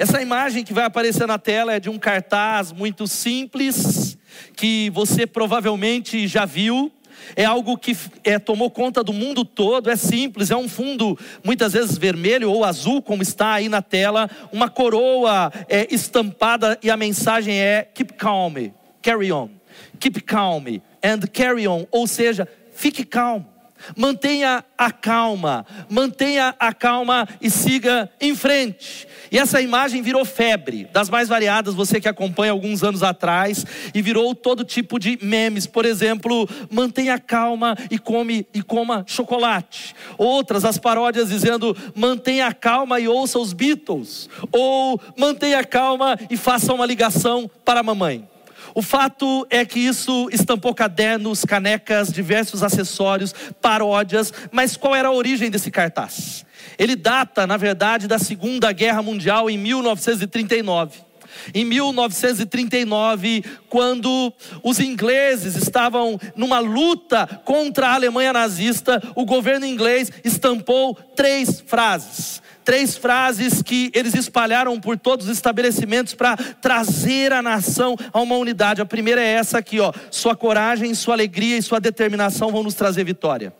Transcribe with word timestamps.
Essa 0.00 0.22
imagem 0.22 0.64
que 0.64 0.72
vai 0.72 0.86
aparecer 0.86 1.26
na 1.26 1.38
tela 1.38 1.74
é 1.74 1.78
de 1.78 1.90
um 1.90 1.98
cartaz 1.98 2.72
muito 2.72 3.06
simples, 3.06 4.16
que 4.56 4.88
você 4.94 5.26
provavelmente 5.26 6.26
já 6.26 6.46
viu. 6.46 6.90
É 7.36 7.44
algo 7.44 7.76
que 7.76 7.94
é, 8.24 8.38
tomou 8.38 8.70
conta 8.70 9.04
do 9.04 9.12
mundo 9.12 9.44
todo, 9.44 9.90
é 9.90 9.96
simples, 9.96 10.50
é 10.50 10.56
um 10.56 10.70
fundo 10.70 11.18
muitas 11.44 11.74
vezes 11.74 11.98
vermelho 11.98 12.50
ou 12.50 12.64
azul, 12.64 13.02
como 13.02 13.22
está 13.22 13.52
aí 13.52 13.68
na 13.68 13.82
tela, 13.82 14.30
uma 14.50 14.70
coroa 14.70 15.52
é, 15.68 15.86
estampada 15.94 16.78
e 16.82 16.90
a 16.90 16.96
mensagem 16.96 17.60
é: 17.60 17.86
Keep 17.94 18.14
calm, 18.14 18.54
carry 19.02 19.30
on. 19.30 19.50
Keep 19.98 20.22
calm 20.22 20.64
and 21.04 21.20
carry 21.30 21.68
on, 21.68 21.84
ou 21.90 22.06
seja, 22.06 22.48
fique 22.72 23.04
calmo. 23.04 23.46
Mantenha 23.94 24.64
a 24.76 24.90
calma, 24.90 25.66
mantenha 25.88 26.54
a 26.58 26.72
calma 26.72 27.28
e 27.40 27.50
siga 27.50 28.10
em 28.20 28.34
frente. 28.34 29.06
E 29.30 29.38
essa 29.38 29.60
imagem 29.60 30.02
virou 30.02 30.24
febre, 30.24 30.88
das 30.92 31.08
mais 31.08 31.28
variadas, 31.28 31.74
você 31.74 32.00
que 32.00 32.08
acompanha 32.08 32.50
alguns 32.50 32.82
anos 32.82 33.02
atrás, 33.02 33.64
e 33.94 34.02
virou 34.02 34.34
todo 34.34 34.64
tipo 34.64 34.98
de 34.98 35.18
memes. 35.22 35.66
Por 35.66 35.84
exemplo, 35.84 36.48
mantenha 36.70 37.18
calma 37.18 37.76
e 37.90 37.98
come 37.98 38.46
e 38.52 38.60
coma 38.62 39.04
chocolate. 39.06 39.94
Outras, 40.18 40.64
as 40.64 40.78
paródias 40.78 41.28
dizendo: 41.28 41.76
mantenha 41.94 42.52
calma 42.52 42.98
e 42.98 43.06
ouça 43.06 43.38
os 43.38 43.52
Beatles. 43.52 44.28
Ou 44.50 45.00
mantenha 45.16 45.62
calma 45.62 46.18
e 46.28 46.36
faça 46.36 46.72
uma 46.72 46.86
ligação 46.86 47.48
para 47.64 47.80
a 47.80 47.84
mamãe. 47.84 48.28
O 48.74 48.82
fato 48.82 49.46
é 49.50 49.64
que 49.64 49.80
isso 49.80 50.28
estampou 50.32 50.74
cadernos, 50.74 51.44
canecas, 51.44 52.12
diversos 52.12 52.62
acessórios, 52.62 53.34
paródias, 53.60 54.32
mas 54.52 54.76
qual 54.76 54.94
era 54.94 55.08
a 55.08 55.12
origem 55.12 55.50
desse 55.50 55.70
cartaz? 55.70 56.44
Ele 56.78 56.96
data, 56.96 57.46
na 57.46 57.56
verdade, 57.56 58.08
da 58.08 58.18
Segunda 58.18 58.72
Guerra 58.72 59.02
Mundial 59.02 59.50
em 59.50 59.58
1939. 59.58 61.10
Em 61.54 61.64
1939, 61.64 63.44
quando 63.68 64.32
os 64.62 64.80
ingleses 64.80 65.56
estavam 65.56 66.18
numa 66.34 66.58
luta 66.58 67.26
contra 67.44 67.88
a 67.88 67.94
Alemanha 67.94 68.32
nazista, 68.32 69.02
o 69.14 69.24
governo 69.24 69.64
inglês 69.64 70.10
estampou 70.24 70.94
três 71.14 71.60
frases 71.60 72.42
três 72.62 72.96
frases 72.96 73.62
que 73.62 73.90
eles 73.92 74.14
espalharam 74.14 74.78
por 74.78 74.96
todos 74.96 75.26
os 75.26 75.32
estabelecimentos 75.32 76.14
para 76.14 76.36
trazer 76.36 77.32
a 77.32 77.42
nação 77.42 77.96
a 78.12 78.20
uma 78.20 78.36
unidade. 78.36 78.80
A 78.80 78.86
primeira 78.86 79.20
é 79.20 79.32
essa 79.32 79.58
aqui, 79.58 79.80
ó: 79.80 79.92
sua 80.08 80.36
coragem, 80.36 80.94
sua 80.94 81.14
alegria 81.14 81.56
e 81.56 81.62
sua 81.62 81.80
determinação 81.80 82.52
vão 82.52 82.62
nos 82.62 82.74
trazer 82.74 83.02
vitória. 83.02 83.52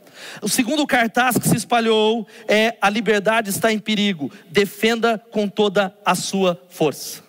O 0.42 0.48
segundo 0.48 0.86
cartaz 0.86 1.36
que 1.38 1.48
se 1.48 1.56
espalhou 1.56 2.26
é: 2.48 2.76
a 2.80 2.88
liberdade 2.88 3.50
está 3.50 3.72
em 3.72 3.78
perigo, 3.78 4.30
defenda 4.48 5.22
com 5.30 5.48
toda 5.48 5.94
a 6.04 6.14
sua 6.14 6.60
força. 6.68 7.22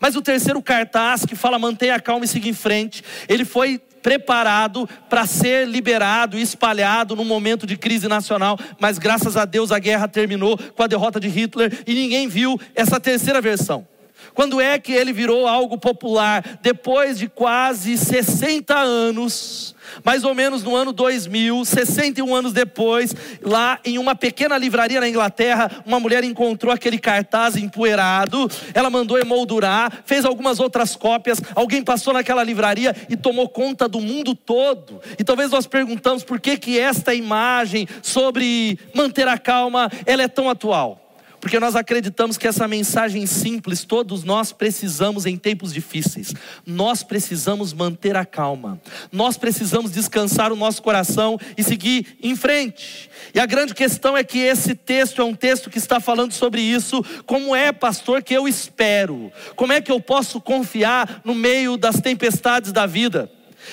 Mas 0.00 0.16
o 0.16 0.22
terceiro 0.22 0.62
cartaz 0.62 1.24
que 1.24 1.36
fala 1.36 1.58
mantenha 1.58 2.00
calma 2.00 2.24
e 2.24 2.28
siga 2.28 2.48
em 2.48 2.54
frente, 2.54 3.04
ele 3.28 3.44
foi 3.44 3.80
preparado 4.02 4.88
para 5.08 5.26
ser 5.26 5.66
liberado 5.66 6.36
e 6.36 6.42
espalhado 6.42 7.14
num 7.14 7.24
momento 7.24 7.66
de 7.66 7.76
crise 7.76 8.08
nacional, 8.08 8.58
mas 8.80 8.98
graças 8.98 9.36
a 9.36 9.44
Deus 9.44 9.70
a 9.70 9.78
guerra 9.78 10.08
terminou 10.08 10.58
com 10.58 10.82
a 10.82 10.88
derrota 10.88 11.20
de 11.20 11.28
Hitler 11.28 11.82
e 11.86 11.94
ninguém 11.94 12.26
viu 12.26 12.60
essa 12.74 12.98
terceira 12.98 13.40
versão. 13.40 13.86
Quando 14.34 14.60
é 14.60 14.78
que 14.78 14.92
ele 14.92 15.12
virou 15.12 15.46
algo 15.46 15.78
popular? 15.78 16.58
Depois 16.62 17.18
de 17.18 17.28
quase 17.28 17.98
60 17.98 18.74
anos, 18.74 19.74
mais 20.04 20.24
ou 20.24 20.34
menos 20.34 20.62
no 20.62 20.74
ano 20.74 20.92
2000, 20.92 21.64
61 21.64 22.34
anos 22.34 22.52
depois, 22.52 23.14
lá 23.42 23.78
em 23.84 23.98
uma 23.98 24.14
pequena 24.14 24.56
livraria 24.56 25.00
na 25.00 25.08
Inglaterra, 25.08 25.70
uma 25.84 26.00
mulher 26.00 26.24
encontrou 26.24 26.72
aquele 26.72 26.98
cartaz 26.98 27.56
empoeirado, 27.56 28.50
ela 28.74 28.90
mandou 28.90 29.18
emoldurar, 29.18 30.02
fez 30.04 30.24
algumas 30.24 30.60
outras 30.60 30.96
cópias, 30.96 31.40
alguém 31.54 31.82
passou 31.82 32.12
naquela 32.12 32.42
livraria 32.42 32.94
e 33.08 33.16
tomou 33.16 33.48
conta 33.48 33.88
do 33.88 34.00
mundo 34.00 34.34
todo. 34.34 35.00
E 35.18 35.24
talvez 35.24 35.50
nós 35.50 35.66
perguntamos 35.66 36.24
por 36.24 36.40
que 36.40 36.56
que 36.56 36.78
esta 36.78 37.14
imagem 37.14 37.86
sobre 38.00 38.78
manter 38.94 39.28
a 39.28 39.38
calma, 39.38 39.90
ela 40.06 40.22
é 40.22 40.28
tão 40.28 40.48
atual 40.48 41.01
porque 41.42 41.58
nós 41.58 41.74
acreditamos 41.74 42.38
que 42.38 42.46
essa 42.46 42.68
mensagem 42.68 43.26
simples 43.26 43.82
todos 43.82 44.22
nós 44.22 44.52
precisamos 44.52 45.26
em 45.26 45.36
tempos 45.36 45.74
difíceis. 45.74 46.32
Nós 46.64 47.02
precisamos 47.02 47.72
manter 47.72 48.16
a 48.16 48.24
calma. 48.24 48.80
Nós 49.10 49.36
precisamos 49.36 49.90
descansar 49.90 50.52
o 50.52 50.56
nosso 50.56 50.80
coração 50.80 51.36
e 51.56 51.64
seguir 51.64 52.16
em 52.22 52.36
frente. 52.36 53.10
E 53.34 53.40
a 53.40 53.44
grande 53.44 53.74
questão 53.74 54.16
é 54.16 54.22
que 54.22 54.38
esse 54.38 54.72
texto 54.72 55.20
é 55.20 55.24
um 55.24 55.34
texto 55.34 55.68
que 55.68 55.78
está 55.78 55.98
falando 55.98 56.32
sobre 56.32 56.60
isso. 56.60 57.04
Como 57.26 57.56
é, 57.56 57.72
pastor, 57.72 58.22
que 58.22 58.34
eu 58.34 58.46
espero? 58.46 59.32
Como 59.56 59.72
é 59.72 59.80
que 59.80 59.90
eu 59.90 60.00
posso 60.00 60.40
confiar 60.40 61.22
no 61.24 61.34
meio 61.34 61.76
das 61.76 62.00
tempestades 62.00 62.70
da 62.70 62.86
vida? 62.86 63.28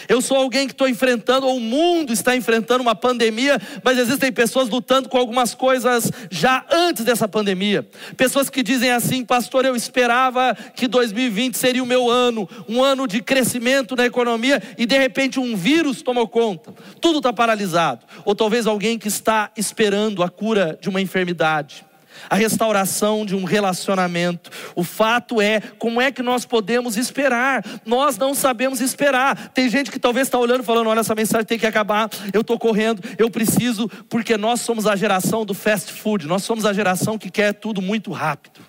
Eu 0.08 0.22
sou 0.22 0.38
alguém 0.38 0.68
que 0.68 0.74
estou 0.74 0.88
enfrentando, 0.88 1.48
ou 1.48 1.58
o 1.58 1.60
mundo 1.60 2.14
está 2.14 2.36
enfrentando 2.36 2.82
uma 2.82 2.96
pandemia, 2.96 3.60
mas 3.84 3.98
existem 3.98 4.32
pessoas 4.32 4.70
lutando 4.70 5.10
com 5.10 5.18
algumas 5.18 5.54
coisas 5.54 6.12
já 6.30 6.66
antes 6.72 7.04
dessa 7.04 7.28
pandemia. 7.28 7.88
Pessoas 8.16 8.50
que 8.50 8.64
dizem 8.64 8.92
assim, 8.92 9.26
pastor, 9.26 9.66
eu 9.66 9.76
esperava 9.76 10.56
que 10.76 10.88
2020 10.88 11.56
seria 11.58 11.84
o 11.84 11.86
meu 11.86 12.10
ano, 12.10 12.48
um 12.68 12.84
ano 12.84 13.08
de 13.08 13.22
crescimento 13.22 13.96
na 13.96 14.06
economia, 14.06 14.62
e 14.78 14.86
de 14.86 14.98
repente 14.98 15.40
um 15.40 15.56
vírus 15.56 16.02
tomou 16.02 16.28
conta, 16.28 16.74
tudo 17.02 17.18
está 17.20 17.34
paralisado. 17.34 18.06
Ou 18.26 18.36
talvez 18.36 18.68
alguém 18.68 18.98
que 18.98 19.08
está 19.08 19.52
esperando 19.58 20.24
a 20.24 20.30
cura 20.30 20.78
de 20.82 20.90
uma 20.90 21.02
enfermidade 21.02 21.89
a 22.30 22.36
restauração 22.36 23.26
de 23.26 23.36
um 23.36 23.44
relacionamento. 23.44 24.50
O 24.76 24.84
fato 24.84 25.42
é, 25.42 25.62
como 25.78 26.02
é 26.02 26.12
que 26.12 26.24
nós 26.24 26.46
podemos 26.46 26.98
esperar? 26.98 27.64
Nós 27.86 28.18
não 28.18 28.34
sabemos 28.34 28.82
esperar. 28.82 29.50
Tem 29.50 29.70
gente 29.70 29.92
que 29.92 30.00
talvez 30.00 30.28
está 30.28 30.40
olhando 30.40 30.64
falando: 30.64 30.90
olha, 30.90 31.02
essa 31.02 31.16
mensagem 31.16 31.46
tem 31.46 31.60
que 31.60 31.68
acabar, 31.68 32.10
eu 32.34 32.42
estou 32.42 32.58
correndo, 32.58 33.02
eu 33.18 33.30
preciso, 33.30 33.90
porque 34.10 34.38
nós 34.38 34.62
somos 34.62 34.88
a 34.88 34.96
geração 34.96 35.46
do 35.46 35.54
fast 35.54 35.94
food, 35.94 36.28
nós 36.28 36.44
somos 36.44 36.66
a 36.66 36.74
geração 36.74 37.18
que 37.18 37.30
quer 37.30 37.54
tudo 37.54 37.82
muito 37.82 38.12
rápido. 38.12 38.60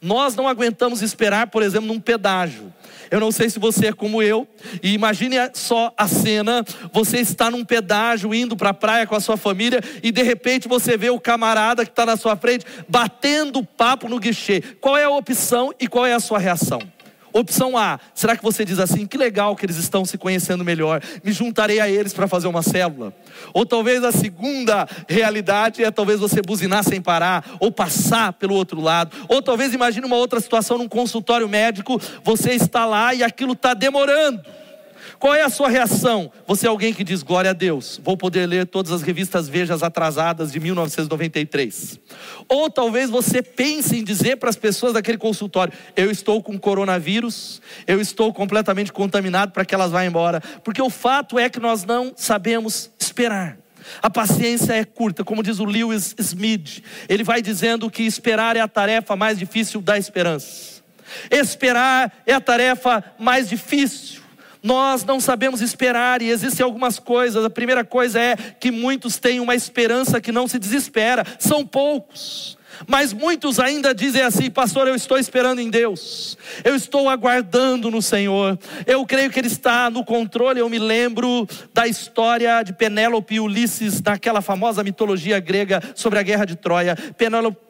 Nós 0.00 0.36
não 0.36 0.46
aguentamos 0.46 1.02
esperar, 1.02 1.48
por 1.48 1.62
exemplo, 1.62 1.88
num 1.88 1.98
pedágio. 1.98 2.72
Eu 3.10 3.20
não 3.20 3.32
sei 3.32 3.48
se 3.50 3.58
você 3.58 3.88
é 3.88 3.92
como 3.92 4.22
eu, 4.22 4.46
e 4.82 4.92
imagine 4.92 5.36
só 5.54 5.92
a 5.96 6.06
cena: 6.06 6.64
você 6.92 7.18
está 7.18 7.50
num 7.50 7.64
pedágio 7.64 8.34
indo 8.34 8.56
para 8.56 8.70
a 8.70 8.74
praia 8.74 9.06
com 9.06 9.14
a 9.14 9.20
sua 9.20 9.36
família, 9.36 9.80
e 10.02 10.10
de 10.10 10.22
repente 10.22 10.68
você 10.68 10.96
vê 10.96 11.10
o 11.10 11.20
camarada 11.20 11.84
que 11.84 11.90
está 11.90 12.04
na 12.04 12.16
sua 12.16 12.36
frente 12.36 12.64
batendo 12.88 13.64
papo 13.64 14.08
no 14.08 14.18
guichê. 14.18 14.60
Qual 14.80 14.96
é 14.96 15.04
a 15.04 15.10
opção 15.10 15.72
e 15.78 15.86
qual 15.86 16.06
é 16.06 16.14
a 16.14 16.20
sua 16.20 16.38
reação? 16.38 16.80
Opção 17.38 17.78
A, 17.78 18.00
será 18.14 18.36
que 18.36 18.42
você 18.42 18.64
diz 18.64 18.78
assim, 18.78 19.06
que 19.06 19.16
legal 19.16 19.54
que 19.54 19.64
eles 19.64 19.76
estão 19.76 20.04
se 20.04 20.18
conhecendo 20.18 20.64
melhor, 20.64 21.00
me 21.22 21.32
juntarei 21.32 21.78
a 21.78 21.88
eles 21.88 22.12
para 22.12 22.26
fazer 22.26 22.48
uma 22.48 22.62
célula? 22.62 23.14
Ou 23.54 23.64
talvez 23.64 24.02
a 24.02 24.10
segunda 24.10 24.88
realidade 25.08 25.84
é 25.84 25.90
talvez 25.90 26.18
você 26.18 26.42
buzinar 26.42 26.82
sem 26.82 27.00
parar, 27.00 27.44
ou 27.60 27.70
passar 27.70 28.32
pelo 28.32 28.54
outro 28.54 28.80
lado, 28.80 29.16
ou 29.28 29.40
talvez 29.40 29.72
imagine 29.72 30.04
uma 30.04 30.16
outra 30.16 30.40
situação 30.40 30.78
num 30.78 30.88
consultório 30.88 31.48
médico, 31.48 32.00
você 32.24 32.52
está 32.52 32.84
lá 32.84 33.14
e 33.14 33.22
aquilo 33.22 33.52
está 33.52 33.72
demorando. 33.72 34.42
Qual 35.18 35.34
é 35.34 35.42
a 35.42 35.50
sua 35.50 35.68
reação? 35.68 36.30
Você 36.46 36.66
é 36.66 36.68
alguém 36.68 36.94
que 36.94 37.02
diz 37.02 37.24
glória 37.24 37.50
a 37.50 37.52
Deus, 37.52 38.00
vou 38.04 38.16
poder 38.16 38.46
ler 38.46 38.66
todas 38.66 38.92
as 38.92 39.02
revistas 39.02 39.48
Vejas 39.48 39.82
atrasadas 39.82 40.52
de 40.52 40.60
1993. 40.60 41.98
Ou 42.48 42.70
talvez 42.70 43.10
você 43.10 43.42
pense 43.42 43.96
em 43.96 44.04
dizer 44.04 44.36
para 44.36 44.48
as 44.48 44.56
pessoas 44.56 44.92
daquele 44.92 45.18
consultório: 45.18 45.72
eu 45.96 46.10
estou 46.10 46.40
com 46.42 46.56
coronavírus, 46.56 47.60
eu 47.86 48.00
estou 48.00 48.32
completamente 48.32 48.92
contaminado 48.92 49.52
para 49.52 49.64
que 49.64 49.74
elas 49.74 49.90
vá 49.90 50.04
embora. 50.04 50.40
Porque 50.62 50.80
o 50.80 50.90
fato 50.90 51.38
é 51.38 51.48
que 51.48 51.58
nós 51.58 51.84
não 51.84 52.12
sabemos 52.14 52.90
esperar. 52.98 53.58
A 54.02 54.10
paciência 54.10 54.74
é 54.74 54.84
curta, 54.84 55.24
como 55.24 55.42
diz 55.42 55.58
o 55.58 55.64
Lewis 55.64 56.14
Smith. 56.18 56.82
Ele 57.08 57.24
vai 57.24 57.42
dizendo 57.42 57.90
que 57.90 58.02
esperar 58.04 58.56
é 58.56 58.60
a 58.60 58.68
tarefa 58.68 59.16
mais 59.16 59.38
difícil 59.38 59.80
da 59.80 59.98
esperança. 59.98 60.82
Esperar 61.30 62.12
é 62.26 62.34
a 62.34 62.40
tarefa 62.40 63.02
mais 63.18 63.48
difícil. 63.48 64.27
Nós 64.62 65.04
não 65.04 65.20
sabemos 65.20 65.60
esperar 65.60 66.20
e 66.20 66.28
existem 66.28 66.64
algumas 66.64 66.98
coisas. 66.98 67.44
A 67.44 67.50
primeira 67.50 67.84
coisa 67.84 68.20
é 68.20 68.36
que 68.36 68.70
muitos 68.70 69.18
têm 69.18 69.40
uma 69.40 69.54
esperança 69.54 70.20
que 70.20 70.32
não 70.32 70.48
se 70.48 70.58
desespera, 70.58 71.24
são 71.38 71.64
poucos. 71.64 72.57
Mas 72.86 73.12
muitos 73.12 73.58
ainda 73.58 73.94
dizem 73.94 74.22
assim, 74.22 74.50
pastor, 74.50 74.86
eu 74.86 74.94
estou 74.94 75.18
esperando 75.18 75.60
em 75.60 75.70
Deus, 75.70 76.36
eu 76.64 76.74
estou 76.74 77.08
aguardando 77.08 77.90
no 77.90 78.00
Senhor, 78.00 78.58
eu 78.86 79.04
creio 79.06 79.30
que 79.30 79.38
Ele 79.38 79.48
está 79.48 79.90
no 79.90 80.04
controle. 80.04 80.60
Eu 80.60 80.68
me 80.68 80.78
lembro 80.78 81.46
da 81.74 81.86
história 81.86 82.62
de 82.62 82.72
Penélope 82.72 83.34
e 83.34 83.40
Ulisses, 83.40 84.00
naquela 84.02 84.40
famosa 84.40 84.84
mitologia 84.84 85.40
grega 85.40 85.82
sobre 85.94 86.18
a 86.18 86.22
guerra 86.22 86.44
de 86.44 86.56
Troia. 86.56 86.96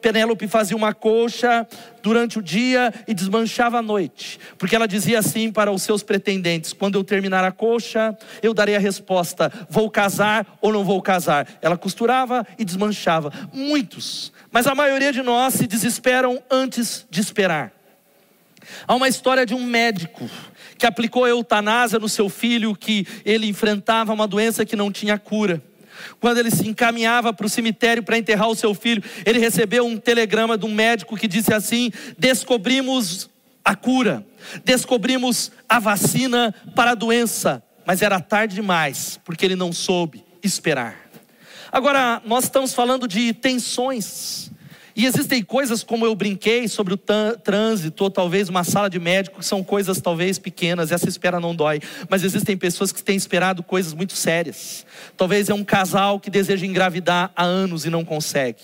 Penélope 0.01 0.47
fazia 0.47 0.77
uma 0.77 0.93
colcha 0.93 1.67
durante 2.01 2.39
o 2.39 2.41
dia 2.41 2.93
e 3.07 3.13
desmanchava 3.13 3.79
à 3.79 3.81
noite, 3.81 4.39
porque 4.57 4.75
ela 4.75 4.87
dizia 4.87 5.19
assim 5.19 5.51
para 5.51 5.71
os 5.71 5.81
seus 5.83 6.03
pretendentes: 6.03 6.73
quando 6.73 6.95
eu 6.97 7.03
terminar 7.03 7.43
a 7.43 7.51
coxa, 7.51 8.17
eu 8.41 8.53
darei 8.53 8.75
a 8.75 8.79
resposta: 8.79 9.51
vou 9.69 9.89
casar 9.89 10.45
ou 10.61 10.71
não 10.71 10.83
vou 10.83 11.01
casar. 11.01 11.47
Ela 11.61 11.77
costurava 11.77 12.45
e 12.57 12.65
desmanchava. 12.65 13.31
Muitos 13.53 14.31
Mas 14.51 14.67
a 14.67 14.75
maioria 14.75 15.11
de 15.11 15.21
nós 15.21 15.53
se 15.53 15.67
desesperam 15.67 16.41
antes 16.49 17.05
de 17.09 17.21
esperar. 17.21 17.71
Há 18.87 18.95
uma 18.95 19.07
história 19.07 19.45
de 19.45 19.53
um 19.53 19.63
médico 19.63 20.29
que 20.77 20.85
aplicou 20.85 21.27
eutanásia 21.27 21.99
no 21.99 22.09
seu 22.09 22.29
filho, 22.29 22.75
que 22.75 23.05
ele 23.25 23.47
enfrentava 23.47 24.13
uma 24.13 24.27
doença 24.27 24.65
que 24.65 24.75
não 24.75 24.91
tinha 24.91 25.17
cura. 25.17 25.61
Quando 26.19 26.37
ele 26.37 26.49
se 26.49 26.67
encaminhava 26.67 27.33
para 27.33 27.45
o 27.45 27.49
cemitério 27.49 28.01
para 28.01 28.17
enterrar 28.17 28.47
o 28.47 28.55
seu 28.55 28.73
filho, 28.73 29.03
ele 29.25 29.39
recebeu 29.39 29.85
um 29.85 29.97
telegrama 29.97 30.57
de 30.57 30.65
um 30.65 30.73
médico 30.73 31.17
que 31.17 31.27
disse 31.27 31.53
assim: 31.53 31.91
Descobrimos 32.17 33.29
a 33.63 33.75
cura, 33.75 34.25
descobrimos 34.63 35.51
a 35.67 35.79
vacina 35.79 36.55
para 36.73 36.91
a 36.91 36.95
doença, 36.95 37.61
mas 37.85 38.01
era 38.01 38.19
tarde 38.19 38.55
demais, 38.55 39.19
porque 39.25 39.45
ele 39.45 39.55
não 39.55 39.73
soube 39.73 40.23
esperar. 40.41 41.08
Agora, 41.71 42.21
nós 42.25 42.45
estamos 42.45 42.73
falando 42.73 43.07
de 43.07 43.33
tensões. 43.33 44.51
E 44.95 45.05
existem 45.05 45.41
coisas 45.43 45.83
como 45.83 46.05
eu 46.05 46.13
brinquei 46.15 46.67
sobre 46.67 46.93
o 46.93 46.97
trânsito, 46.97 48.03
ou 48.03 48.09
talvez 48.09 48.49
uma 48.49 48.63
sala 48.63 48.89
de 48.89 48.99
médico, 48.99 49.39
que 49.39 49.45
são 49.45 49.63
coisas 49.63 50.01
talvez 50.01 50.37
pequenas, 50.39 50.91
essa 50.91 51.07
espera 51.07 51.39
não 51.39 51.55
dói. 51.55 51.79
Mas 52.09 52.23
existem 52.23 52.57
pessoas 52.57 52.91
que 52.91 53.03
têm 53.03 53.15
esperado 53.15 53.63
coisas 53.63 53.93
muito 53.93 54.13
sérias. 54.13 54.85
Talvez 55.15 55.47
é 55.47 55.53
um 55.53 55.63
casal 55.63 56.19
que 56.19 56.29
deseja 56.29 56.65
engravidar 56.65 57.31
há 57.35 57.43
anos 57.43 57.85
e 57.85 57.89
não 57.89 58.03
consegue. 58.03 58.61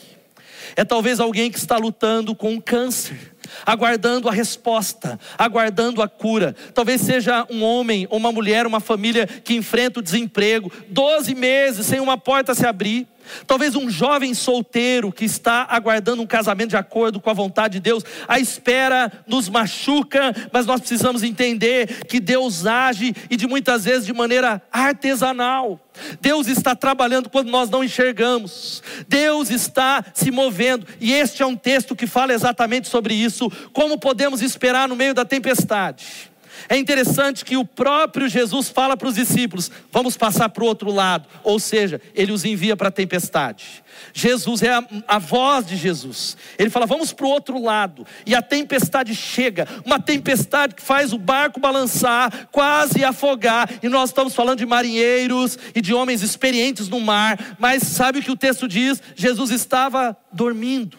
É 0.76 0.84
talvez 0.84 1.20
alguém 1.20 1.52
que 1.52 1.60
está 1.60 1.78
lutando 1.78 2.36
com 2.36 2.54
um 2.54 2.60
câncer 2.60 3.35
aguardando 3.66 4.28
a 4.28 4.32
resposta, 4.32 5.20
aguardando 5.38 6.02
a 6.02 6.08
cura. 6.08 6.56
Talvez 6.74 7.02
seja 7.02 7.46
um 7.50 7.64
homem 7.64 8.08
ou 8.10 8.18
uma 8.18 8.32
mulher, 8.32 8.66
uma 8.66 8.80
família 8.80 9.28
que 9.28 9.56
enfrenta 9.56 10.00
o 10.00 10.04
desemprego, 10.04 10.72
12 10.90 11.36
meses 11.36 11.86
sem 11.86 12.00
uma 12.00 12.18
porta 12.18 12.56
se 12.56 12.66
abrir. 12.66 13.08
Talvez 13.48 13.76
um 13.76 13.90
jovem 13.90 14.34
solteiro 14.34 15.12
que 15.12 15.26
está 15.26 15.66
aguardando 15.70 16.22
um 16.22 16.28
casamento 16.28 16.72
de 16.72 16.78
acordo 16.78 17.20
com 17.20 17.30
a 17.30 17.34
vontade 17.34 17.74
de 17.74 17.80
Deus, 17.80 18.04
a 18.28 18.40
espera 18.40 19.12
nos 19.28 19.50
machuca, 19.50 20.34
mas 20.52 20.66
nós 20.66 20.80
precisamos 20.80 21.24
entender 21.24 22.06
que 22.06 22.20
Deus 22.20 22.66
age 22.66 23.14
e 23.30 23.36
de 23.36 23.48
muitas 23.48 23.86
vezes 23.86 24.06
de 24.06 24.14
maneira 24.14 24.62
artesanal. 24.72 25.80
Deus 26.20 26.48
está 26.48 26.76
trabalhando 26.76 27.30
quando 27.30 27.50
nós 27.50 27.70
não 27.70 27.84
enxergamos. 27.84 28.84
Deus 29.08 29.50
está 29.50 30.04
se 30.14 30.32
movendo, 30.32 30.86
e 31.00 31.14
este 31.14 31.42
é 31.42 31.46
um 31.46 31.56
texto 31.56 31.96
que 31.96 32.08
fala 32.08 32.34
exatamente 32.34 32.88
sobre 32.88 33.14
isso, 33.14 33.50
como 33.72 33.98
podemos 33.98 34.42
esperar 34.42 34.88
no 34.88 34.96
meio 34.96 35.14
da 35.14 35.26
tempestade. 35.26 36.35
É 36.68 36.78
interessante 36.78 37.46
que 37.46 37.58
o 37.58 37.66
próprio 37.66 38.28
Jesus 38.28 38.70
fala 38.70 38.98
para 38.98 39.08
os 39.08 39.16
discípulos: 39.16 39.70
vamos 39.92 40.18
passar 40.18 40.50
para 40.50 40.64
o 40.64 40.68
outro 40.68 40.92
lado, 40.92 41.28
ou 41.44 41.60
seja, 41.60 42.02
ele 42.14 42.32
os 42.32 42.44
envia 42.44 42.76
para 42.76 42.88
a 42.88 42.92
tempestade. 42.92 43.84
Jesus 44.14 44.62
é 44.64 44.74
a, 44.74 44.84
a, 45.08 45.20
voz 45.20 45.66
de 45.66 45.76
Jesus. 45.76 46.36
Ele 46.58 46.70
fala: 46.70 46.86
vamos 46.86 47.14
para 47.14 47.26
o 47.26 47.30
outro 47.30 47.62
lado, 47.62 48.06
e 48.26 48.34
a 48.34 48.42
tempestade 48.42 49.16
chega, 49.16 49.68
uma 49.86 50.00
tempestade 50.00 50.76
que 50.76 50.82
faz 50.82 51.14
o 51.14 51.18
barco 51.18 51.60
balançar, 51.60 52.48
quase 52.52 53.04
afogar, 53.04 53.70
e 53.82 53.90
nós 53.90 54.10
estamos 54.10 54.34
falando 54.34 54.60
de 54.60 54.66
marinheiros 54.66 55.58
e 55.74 55.82
de 55.82 55.94
homens 55.94 56.22
experientes 56.22 56.90
no 56.90 57.00
mar, 57.00 57.56
mas 57.60 57.84
sabe 57.84 58.20
o 58.20 58.24
que 58.24 58.32
o 58.32 58.38
texto 58.38 58.68
diz? 58.68 59.02
Jesus 59.16 59.52
estava 59.52 60.16
dormindo. 60.32 60.98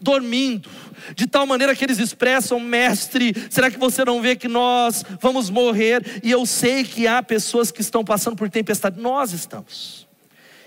Dormindo, 0.00 0.70
de 1.14 1.26
tal 1.26 1.46
maneira 1.46 1.74
que 1.74 1.84
eles 1.84 1.98
expressam, 1.98 2.60
mestre, 2.60 3.34
será 3.50 3.70
que 3.70 3.78
você 3.78 4.04
não 4.04 4.20
vê 4.20 4.36
que 4.36 4.48
nós 4.48 5.04
vamos 5.20 5.50
morrer? 5.50 6.20
E 6.22 6.30
eu 6.30 6.44
sei 6.46 6.84
que 6.84 7.06
há 7.06 7.22
pessoas 7.22 7.70
que 7.70 7.80
estão 7.80 8.04
passando 8.04 8.36
por 8.36 8.48
tempestade, 8.50 9.00
nós 9.00 9.32
estamos. 9.32 10.06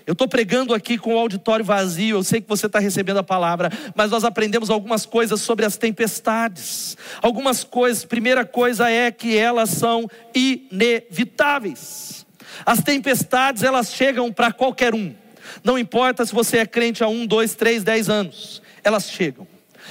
Eu 0.04 0.12
estou 0.12 0.26
pregando 0.26 0.74
aqui 0.74 0.98
com 0.98 1.14
o 1.14 1.18
auditório 1.18 1.64
vazio, 1.64 2.16
eu 2.16 2.24
sei 2.24 2.40
que 2.40 2.48
você 2.48 2.66
está 2.66 2.80
recebendo 2.80 3.18
a 3.18 3.22
palavra, 3.22 3.70
mas 3.94 4.10
nós 4.10 4.24
aprendemos 4.24 4.68
algumas 4.68 5.06
coisas 5.06 5.40
sobre 5.40 5.64
as 5.64 5.76
tempestades. 5.76 6.96
Algumas 7.20 7.62
coisas, 7.62 8.04
primeira 8.04 8.44
coisa 8.44 8.90
é 8.90 9.12
que 9.12 9.36
elas 9.36 9.70
são 9.70 10.08
inevitáveis. 10.34 12.26
As 12.66 12.82
tempestades, 12.82 13.62
elas 13.62 13.94
chegam 13.94 14.32
para 14.32 14.52
qualquer 14.52 14.92
um. 14.92 15.14
Não 15.62 15.78
importa 15.78 16.26
se 16.26 16.34
você 16.34 16.58
é 16.58 16.66
crente 16.66 17.04
há 17.04 17.08
um, 17.08 17.24
dois, 17.24 17.54
três, 17.54 17.84
dez 17.84 18.08
anos 18.08 18.62
elas 18.84 19.10
chegam. 19.10 19.46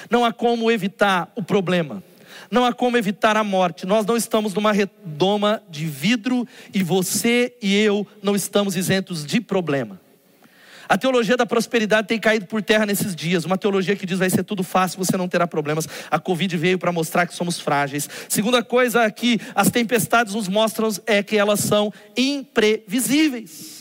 Não 0.10 0.26
há 0.26 0.32
como 0.32 0.72
evitar 0.72 1.32
o 1.36 1.44
problema. 1.44 2.04
Não 2.50 2.66
há 2.66 2.74
como 2.74 2.98
evitar 2.98 3.38
a 3.38 3.44
morte. 3.44 3.86
Nós 3.86 4.06
não 4.06 4.18
estamos 4.18 4.54
numa 4.54 4.72
redoma 4.72 5.62
de 5.70 5.86
vidro 5.86 6.48
e 6.74 6.84
você 6.84 7.54
e 7.62 7.76
eu 7.76 8.06
não 8.22 8.36
estamos 8.36 8.76
isentos 8.76 9.26
de 9.26 9.40
problema. 9.40 10.00
A 10.92 10.98
teologia 10.98 11.38
da 11.38 11.46
prosperidade 11.46 12.10
tem 12.10 12.20
caído 12.20 12.48
por 12.48 12.62
terra 12.62 12.86
nesses 12.86 13.16
dias. 13.16 13.46
Uma 13.46 13.58
teologia 13.58 13.96
que 13.96 14.06
diz 14.06 14.20
vai 14.20 14.30
ser 14.30 14.44
tudo 14.44 14.62
fácil, 14.62 14.98
você 14.98 15.16
não 15.16 15.30
terá 15.30 15.48
problemas. 15.48 15.88
A 16.12 16.20
Covid 16.20 16.58
veio 16.58 16.78
para 16.78 16.92
mostrar 16.92 17.26
que 17.26 17.34
somos 17.34 17.58
frágeis. 17.58 18.10
Segunda 18.28 18.62
coisa 18.62 19.10
que 19.10 19.40
as 19.56 19.70
tempestades 19.70 20.34
nos 20.34 20.50
mostram 20.50 20.90
é 21.06 21.24
que 21.24 21.38
elas 21.38 21.62
são 21.62 21.94
imprevisíveis. 22.18 23.81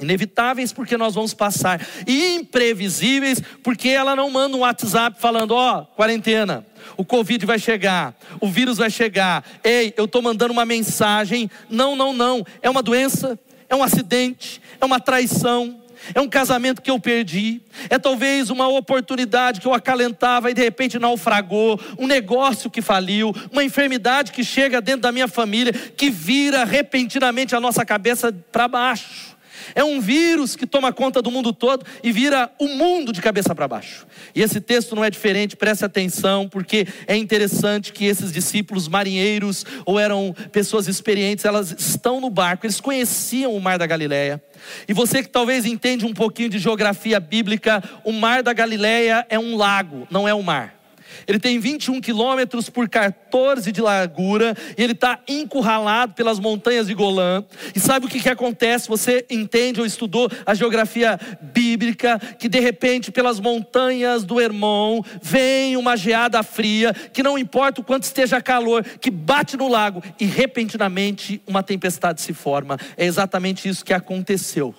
Inevitáveis 0.00 0.72
porque 0.72 0.96
nós 0.96 1.14
vamos 1.14 1.34
passar, 1.34 1.80
e 2.06 2.34
imprevisíveis 2.34 3.42
porque 3.62 3.88
ela 3.88 4.14
não 4.14 4.30
manda 4.30 4.56
um 4.56 4.60
WhatsApp 4.60 5.20
falando: 5.20 5.52
ó, 5.52 5.80
oh, 5.80 5.86
quarentena, 5.96 6.64
o 6.96 7.04
Covid 7.04 7.44
vai 7.44 7.58
chegar, 7.58 8.16
o 8.40 8.48
vírus 8.48 8.78
vai 8.78 8.90
chegar. 8.90 9.44
Ei, 9.62 9.92
eu 9.96 10.04
estou 10.04 10.22
mandando 10.22 10.52
uma 10.52 10.64
mensagem. 10.64 11.50
Não, 11.68 11.96
não, 11.96 12.12
não. 12.12 12.44
É 12.62 12.70
uma 12.70 12.82
doença, 12.82 13.38
é 13.68 13.74
um 13.74 13.82
acidente, 13.82 14.60
é 14.80 14.84
uma 14.84 15.00
traição, 15.00 15.80
é 16.14 16.20
um 16.20 16.28
casamento 16.28 16.80
que 16.80 16.90
eu 16.90 16.98
perdi, 16.98 17.60
é 17.90 17.98
talvez 17.98 18.50
uma 18.50 18.68
oportunidade 18.68 19.60
que 19.60 19.66
eu 19.66 19.74
acalentava 19.74 20.50
e 20.50 20.54
de 20.54 20.62
repente 20.62 20.98
naufragou, 20.98 21.80
um 21.98 22.06
negócio 22.06 22.70
que 22.70 22.80
faliu, 22.80 23.34
uma 23.52 23.64
enfermidade 23.64 24.32
que 24.32 24.44
chega 24.44 24.80
dentro 24.80 25.02
da 25.02 25.12
minha 25.12 25.28
família, 25.28 25.72
que 25.72 26.10
vira 26.10 26.64
repentinamente 26.64 27.54
a 27.54 27.60
nossa 27.60 27.84
cabeça 27.84 28.32
para 28.52 28.68
baixo. 28.68 29.36
É 29.74 29.82
um 29.82 30.00
vírus 30.00 30.56
que 30.56 30.66
toma 30.66 30.92
conta 30.92 31.22
do 31.22 31.30
mundo 31.30 31.52
todo 31.52 31.84
e 32.02 32.12
vira 32.12 32.50
o 32.58 32.68
mundo 32.68 33.12
de 33.12 33.20
cabeça 33.20 33.54
para 33.54 33.68
baixo. 33.68 34.06
E 34.34 34.42
esse 34.42 34.60
texto 34.60 34.94
não 34.94 35.04
é 35.04 35.10
diferente, 35.10 35.56
preste 35.56 35.84
atenção, 35.84 36.48
porque 36.48 36.86
é 37.06 37.16
interessante 37.16 37.92
que 37.92 38.04
esses 38.04 38.32
discípulos 38.32 38.88
marinheiros, 38.88 39.64
ou 39.84 39.98
eram 39.98 40.34
pessoas 40.52 40.88
experientes, 40.88 41.44
elas 41.44 41.74
estão 41.78 42.20
no 42.20 42.30
barco, 42.30 42.66
eles 42.66 42.80
conheciam 42.80 43.54
o 43.54 43.60
mar 43.60 43.78
da 43.78 43.86
Galileia. 43.86 44.42
E 44.86 44.92
você 44.92 45.22
que 45.22 45.28
talvez 45.28 45.64
entende 45.64 46.04
um 46.04 46.14
pouquinho 46.14 46.48
de 46.48 46.58
geografia 46.58 47.20
bíblica, 47.20 47.82
o 48.04 48.12
mar 48.12 48.42
da 48.42 48.52
Galileia 48.52 49.26
é 49.28 49.38
um 49.38 49.56
lago, 49.56 50.06
não 50.10 50.26
é 50.26 50.34
um 50.34 50.42
mar. 50.42 50.77
Ele 51.26 51.38
tem 51.38 51.58
21 51.58 52.00
quilômetros 52.00 52.68
por 52.68 52.88
14 52.88 53.70
de 53.70 53.80
largura 53.80 54.54
e 54.76 54.82
ele 54.82 54.92
está 54.92 55.18
encurralado 55.28 56.14
pelas 56.14 56.38
montanhas 56.38 56.86
de 56.86 56.94
Golã. 56.94 57.44
E 57.74 57.80
sabe 57.80 58.06
o 58.06 58.08
que, 58.08 58.20
que 58.20 58.28
acontece? 58.28 58.88
Você 58.88 59.24
entende 59.30 59.80
ou 59.80 59.86
estudou 59.86 60.30
a 60.44 60.54
geografia 60.54 61.18
bíblica 61.40 62.18
que 62.38 62.48
de 62.48 62.60
repente 62.60 63.10
pelas 63.10 63.40
montanhas 63.40 64.24
do 64.24 64.40
Hermon 64.40 65.02
vem 65.22 65.76
uma 65.76 65.96
geada 65.96 66.42
fria 66.42 66.92
que 66.92 67.22
não 67.22 67.38
importa 67.38 67.80
o 67.80 67.84
quanto 67.84 68.04
esteja 68.04 68.40
calor, 68.40 68.84
que 68.84 69.10
bate 69.10 69.56
no 69.56 69.68
lago 69.68 70.02
e 70.18 70.24
repentinamente 70.24 71.40
uma 71.46 71.62
tempestade 71.62 72.20
se 72.20 72.32
forma. 72.32 72.78
É 72.96 73.04
exatamente 73.04 73.68
isso 73.68 73.84
que 73.84 73.92
aconteceu. 73.92 74.74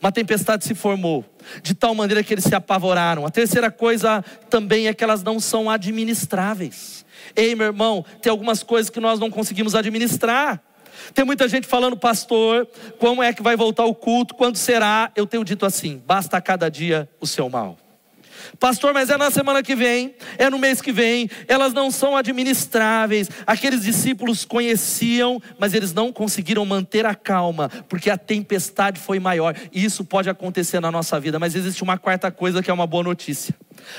Uma 0.00 0.10
tempestade 0.10 0.64
se 0.64 0.74
formou, 0.74 1.24
de 1.62 1.74
tal 1.74 1.94
maneira 1.94 2.22
que 2.22 2.34
eles 2.34 2.44
se 2.44 2.54
apavoraram. 2.54 3.26
A 3.26 3.30
terceira 3.30 3.70
coisa 3.70 4.24
também 4.48 4.88
é 4.88 4.94
que 4.94 5.02
elas 5.02 5.22
não 5.22 5.40
são 5.40 5.70
administráveis. 5.70 7.04
Ei, 7.36 7.54
meu 7.54 7.66
irmão, 7.66 8.04
tem 8.20 8.30
algumas 8.30 8.62
coisas 8.62 8.90
que 8.90 9.00
nós 9.00 9.18
não 9.18 9.30
conseguimos 9.30 9.74
administrar. 9.74 10.60
Tem 11.14 11.24
muita 11.24 11.48
gente 11.48 11.66
falando, 11.66 11.96
pastor, 11.96 12.68
como 12.98 13.22
é 13.22 13.32
que 13.32 13.42
vai 13.42 13.56
voltar 13.56 13.84
o 13.84 13.94
culto? 13.94 14.34
Quando 14.34 14.56
será? 14.56 15.10
Eu 15.16 15.26
tenho 15.26 15.44
dito 15.44 15.66
assim: 15.66 16.02
basta 16.06 16.36
a 16.36 16.40
cada 16.40 16.70
dia 16.70 17.08
o 17.20 17.26
seu 17.26 17.48
mal. 17.48 17.78
Pastor, 18.58 18.92
mas 18.92 19.10
é 19.10 19.16
na 19.16 19.30
semana 19.30 19.62
que 19.62 19.74
vem, 19.74 20.14
é 20.38 20.48
no 20.48 20.58
mês 20.58 20.80
que 20.80 20.92
vem, 20.92 21.28
elas 21.48 21.72
não 21.72 21.90
são 21.90 22.16
administráveis. 22.16 23.28
Aqueles 23.46 23.82
discípulos 23.82 24.44
conheciam, 24.44 25.40
mas 25.58 25.74
eles 25.74 25.92
não 25.92 26.12
conseguiram 26.12 26.64
manter 26.64 27.06
a 27.06 27.14
calma, 27.14 27.68
porque 27.88 28.10
a 28.10 28.16
tempestade 28.16 29.00
foi 29.00 29.18
maior. 29.18 29.54
E 29.72 29.84
isso 29.84 30.04
pode 30.04 30.30
acontecer 30.30 30.80
na 30.80 30.90
nossa 30.90 31.18
vida, 31.18 31.38
mas 31.38 31.54
existe 31.54 31.82
uma 31.82 31.98
quarta 31.98 32.30
coisa 32.30 32.62
que 32.62 32.70
é 32.70 32.74
uma 32.74 32.86
boa 32.86 33.02
notícia. 33.02 33.54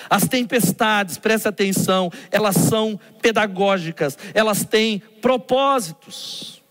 As 0.09 0.27
tempestades, 0.27 1.17
preste 1.17 1.47
atenção, 1.47 2.11
elas 2.31 2.55
são 2.55 2.99
pedagógicas, 3.21 4.17
elas 4.33 4.63
têm 4.63 5.01
propósitos. 5.21 6.62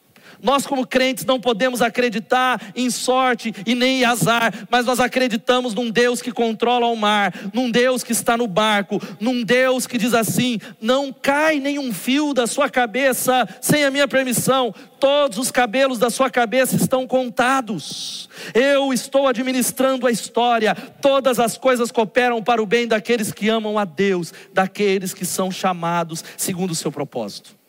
Nós, 0.42 0.66
como 0.66 0.86
crentes, 0.86 1.24
não 1.24 1.40
podemos 1.40 1.80
acreditar 1.80 2.60
em 2.74 2.90
sorte 2.90 3.54
e 3.64 3.74
nem 3.76 4.00
em 4.00 4.04
azar, 4.04 4.52
mas 4.68 4.84
nós 4.84 4.98
acreditamos 4.98 5.72
num 5.72 5.88
Deus 5.88 6.20
que 6.20 6.32
controla 6.32 6.86
o 6.86 6.96
mar, 6.96 7.32
num 7.54 7.70
Deus 7.70 8.02
que 8.02 8.10
está 8.10 8.36
no 8.36 8.48
barco, 8.48 9.00
num 9.20 9.44
Deus 9.44 9.86
que 9.86 9.96
diz 9.96 10.12
assim: 10.12 10.58
não 10.80 11.12
cai 11.12 11.60
nenhum 11.60 11.92
fio 11.92 12.34
da 12.34 12.46
sua 12.46 12.68
cabeça 12.68 13.48
sem 13.60 13.84
a 13.84 13.90
minha 13.90 14.08
permissão, 14.08 14.74
todos 14.98 15.38
os 15.38 15.50
cabelos 15.50 15.98
da 15.98 16.10
sua 16.10 16.28
cabeça 16.28 16.74
estão 16.74 17.06
contados. 17.06 18.28
Eu 18.52 18.92
estou 18.92 19.28
administrando 19.28 20.06
a 20.08 20.10
história, 20.10 20.74
todas 21.00 21.38
as 21.38 21.56
coisas 21.56 21.92
cooperam 21.92 22.42
para 22.42 22.62
o 22.62 22.66
bem 22.66 22.88
daqueles 22.88 23.32
que 23.32 23.48
amam 23.48 23.78
a 23.78 23.84
Deus, 23.84 24.32
daqueles 24.52 25.14
que 25.14 25.24
são 25.24 25.50
chamados 25.50 26.24
segundo 26.36 26.72
o 26.72 26.74
seu 26.74 26.90
propósito. 26.90 27.61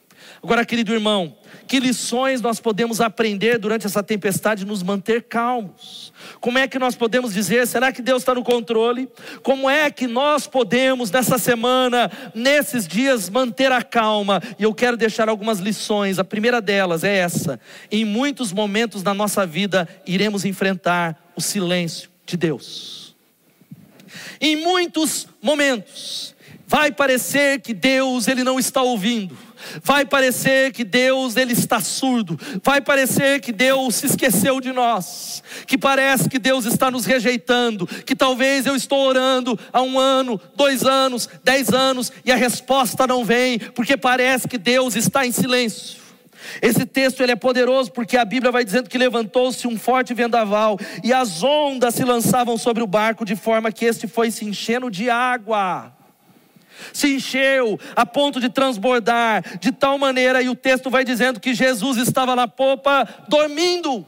Agora, 0.43 0.65
querido 0.65 0.91
irmão, 0.93 1.33
que 1.65 1.79
lições 1.79 2.41
nós 2.41 2.59
podemos 2.59 2.99
aprender 2.99 3.57
durante 3.57 3.85
essa 3.85 4.03
tempestade 4.03 4.65
nos 4.65 4.83
manter 4.83 5.23
calmos? 5.23 6.11
Como 6.41 6.57
é 6.57 6.67
que 6.67 6.77
nós 6.77 6.95
podemos 6.95 7.33
dizer, 7.33 7.65
será 7.65 7.93
que 7.93 8.01
Deus 8.01 8.23
está 8.23 8.35
no 8.35 8.43
controle? 8.43 9.09
Como 9.41 9.69
é 9.69 9.89
que 9.89 10.05
nós 10.05 10.45
podemos, 10.45 11.09
nessa 11.09 11.37
semana, 11.37 12.11
nesses 12.35 12.85
dias, 12.85 13.29
manter 13.29 13.71
a 13.71 13.81
calma? 13.81 14.41
E 14.59 14.63
eu 14.63 14.73
quero 14.73 14.97
deixar 14.97 15.29
algumas 15.29 15.59
lições. 15.59 16.19
A 16.19 16.25
primeira 16.25 16.59
delas 16.59 17.05
é 17.05 17.19
essa: 17.19 17.57
em 17.89 18.03
muitos 18.03 18.51
momentos 18.51 19.01
da 19.01 19.13
nossa 19.13 19.45
vida, 19.45 19.87
iremos 20.05 20.43
enfrentar 20.43 21.31
o 21.37 21.41
silêncio 21.41 22.09
de 22.25 22.35
Deus. 22.35 23.15
Em 24.41 24.57
muitos 24.57 25.25
momentos, 25.41 26.35
vai 26.67 26.91
parecer 26.91 27.61
que 27.61 27.73
Deus 27.73 28.27
ele 28.27 28.43
não 28.43 28.59
está 28.59 28.81
ouvindo 28.81 29.52
Vai 29.83 30.05
parecer 30.05 30.71
que 30.71 30.83
Deus 30.83 31.35
ele 31.35 31.53
está 31.53 31.79
surdo, 31.79 32.39
vai 32.63 32.81
parecer 32.81 33.41
que 33.41 33.51
Deus 33.51 33.95
se 33.95 34.05
esqueceu 34.07 34.59
de 34.59 34.71
nós, 34.71 35.43
que 35.65 35.77
parece 35.77 36.29
que 36.29 36.39
Deus 36.39 36.65
está 36.65 36.89
nos 36.91 37.05
rejeitando, 37.05 37.87
que 37.87 38.15
talvez 38.15 38.65
eu 38.65 38.75
estou 38.75 38.99
orando 38.99 39.59
há 39.71 39.81
um 39.81 39.99
ano, 39.99 40.39
dois 40.55 40.83
anos, 40.83 41.29
dez 41.43 41.69
anos 41.69 42.11
e 42.25 42.31
a 42.31 42.35
resposta 42.35 43.07
não 43.07 43.23
vem, 43.23 43.59
porque 43.59 43.97
parece 43.97 44.47
que 44.47 44.57
Deus 44.57 44.95
está 44.95 45.25
em 45.25 45.31
silêncio. 45.31 46.03
Esse 46.61 46.85
texto 46.85 47.21
ele 47.21 47.31
é 47.31 47.35
poderoso 47.35 47.91
porque 47.91 48.17
a 48.17 48.25
Bíblia 48.25 48.51
vai 48.51 48.65
dizendo 48.65 48.89
que 48.89 48.97
levantou-se 48.97 49.67
um 49.67 49.77
forte 49.77 50.13
vendaval 50.13 50.77
e 51.03 51.13
as 51.13 51.41
ondas 51.41 51.95
se 51.95 52.03
lançavam 52.03 52.57
sobre 52.57 52.83
o 52.83 52.87
barco 52.87 53.23
de 53.23 53.35
forma 53.35 53.71
que 53.71 53.85
este 53.85 54.07
foi 54.07 54.29
se 54.29 54.45
enchendo 54.45 54.91
de 54.91 55.09
água 55.09 55.93
se 56.91 57.15
encheu 57.15 57.79
a 57.95 58.05
ponto 58.05 58.39
de 58.39 58.49
transbordar, 58.49 59.59
de 59.59 59.71
tal 59.71 59.97
maneira, 59.97 60.41
e 60.41 60.49
o 60.49 60.55
texto 60.55 60.89
vai 60.89 61.03
dizendo 61.03 61.39
que 61.39 61.53
Jesus 61.53 61.97
estava 61.97 62.35
na 62.35 62.47
popa 62.47 63.07
dormindo. 63.27 64.05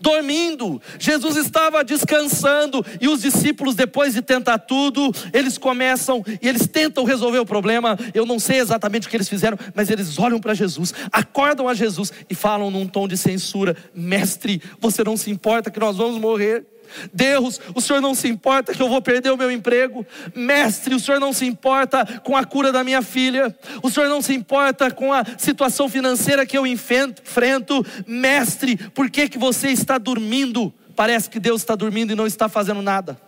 Dormindo, 0.00 0.80
Jesus 0.98 1.36
estava 1.36 1.82
descansando, 1.82 2.84
e 3.00 3.08
os 3.08 3.22
discípulos, 3.22 3.74
depois 3.74 4.12
de 4.12 4.20
tentar 4.20 4.58
tudo, 4.58 5.10
eles 5.32 5.56
começam 5.56 6.22
e 6.42 6.48
eles 6.48 6.66
tentam 6.66 7.04
resolver 7.04 7.38
o 7.38 7.46
problema. 7.46 7.98
Eu 8.12 8.26
não 8.26 8.38
sei 8.38 8.58
exatamente 8.58 9.06
o 9.06 9.10
que 9.10 9.16
eles 9.16 9.28
fizeram, 9.28 9.58
mas 9.74 9.88
eles 9.88 10.18
olham 10.18 10.40
para 10.40 10.54
Jesus, 10.54 10.92
acordam 11.10 11.68
a 11.68 11.74
Jesus 11.74 12.12
e 12.28 12.34
falam 12.34 12.70
num 12.70 12.86
tom 12.86 13.08
de 13.08 13.16
censura: 13.16 13.76
Mestre, 13.94 14.60
você 14.78 15.02
não 15.02 15.16
se 15.16 15.30
importa 15.30 15.70
que 15.70 15.80
nós 15.80 15.96
vamos 15.96 16.20
morrer? 16.20 16.66
Deus, 17.12 17.60
o 17.74 17.80
Senhor 17.80 18.00
não 18.00 18.14
se 18.14 18.28
importa 18.28 18.74
que 18.74 18.82
eu 18.82 18.88
vou 18.88 19.00
perder 19.02 19.30
o 19.30 19.36
meu 19.36 19.50
emprego. 19.50 20.06
Mestre, 20.34 20.94
o 20.94 21.00
Senhor 21.00 21.20
não 21.20 21.32
se 21.32 21.46
importa 21.46 22.04
com 22.22 22.36
a 22.36 22.44
cura 22.44 22.72
da 22.72 22.84
minha 22.84 23.02
filha. 23.02 23.56
O 23.82 23.90
Senhor 23.90 24.08
não 24.08 24.22
se 24.22 24.34
importa 24.34 24.90
com 24.90 25.12
a 25.12 25.24
situação 25.36 25.88
financeira 25.88 26.46
que 26.46 26.56
eu 26.56 26.66
enfrento. 26.66 27.84
Mestre, 28.06 28.76
por 28.76 29.10
que, 29.10 29.28
que 29.28 29.38
você 29.38 29.68
está 29.68 29.98
dormindo? 29.98 30.72
Parece 30.94 31.30
que 31.30 31.38
Deus 31.38 31.62
está 31.62 31.74
dormindo 31.74 32.12
e 32.12 32.16
não 32.16 32.26
está 32.26 32.48
fazendo 32.48 32.82
nada. 32.82 33.20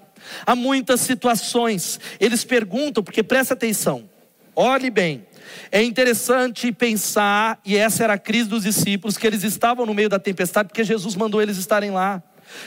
Há 0.45 0.55
muitas 0.55 1.01
situações, 1.01 1.99
eles 2.19 2.45
perguntam, 2.45 3.03
porque 3.03 3.23
presta 3.23 3.55
atenção, 3.55 4.09
olhe 4.55 4.91
bem. 4.91 5.27
É 5.73 5.83
interessante 5.83 6.71
pensar, 6.73 7.61
e 7.65 7.77
essa 7.77 8.05
era 8.05 8.15
a 8.15 8.19
crise 8.19 8.49
dos 8.49 8.63
discípulos, 8.65 9.17
que 9.17 9.27
eles 9.27 9.43
estavam 9.43 9.87
no 9.87 9.95
meio 9.95 10.09
da 10.09 10.19
tempestade, 10.19 10.69
porque 10.69 10.85
Jesus 10.85 11.15
mandou 11.15 11.41
eles 11.41 11.57
estarem 11.57 11.91
lá. 11.91 12.23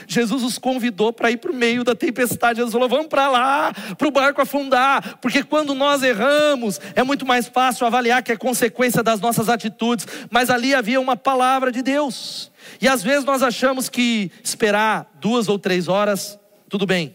Jesus 0.06 0.42
os 0.42 0.58
convidou 0.58 1.12
para 1.12 1.30
ir 1.30 1.36
para 1.36 1.50
o 1.50 1.54
meio 1.54 1.84
da 1.84 1.94
tempestade. 1.94 2.58
Jesus 2.58 2.72
falou: 2.72 2.88
vamos 2.88 3.06
para 3.06 3.28
lá, 3.28 3.72
para 3.96 4.08
o 4.08 4.10
barco 4.10 4.40
afundar, 4.40 5.18
porque 5.18 5.42
quando 5.42 5.74
nós 5.74 6.02
erramos, 6.02 6.80
é 6.94 7.02
muito 7.02 7.26
mais 7.26 7.46
fácil 7.46 7.86
avaliar 7.86 8.22
que 8.22 8.32
é 8.32 8.36
consequência 8.36 9.02
das 9.02 9.20
nossas 9.20 9.48
atitudes, 9.48 10.06
mas 10.30 10.50
ali 10.50 10.74
havia 10.74 11.00
uma 11.00 11.16
palavra 11.16 11.70
de 11.70 11.82
Deus. 11.82 12.50
E 12.80 12.88
às 12.88 13.02
vezes 13.02 13.24
nós 13.24 13.42
achamos 13.42 13.88
que 13.88 14.30
esperar 14.42 15.10
duas 15.20 15.48
ou 15.48 15.58
três 15.58 15.88
horas, 15.88 16.38
tudo 16.68 16.86
bem, 16.86 17.14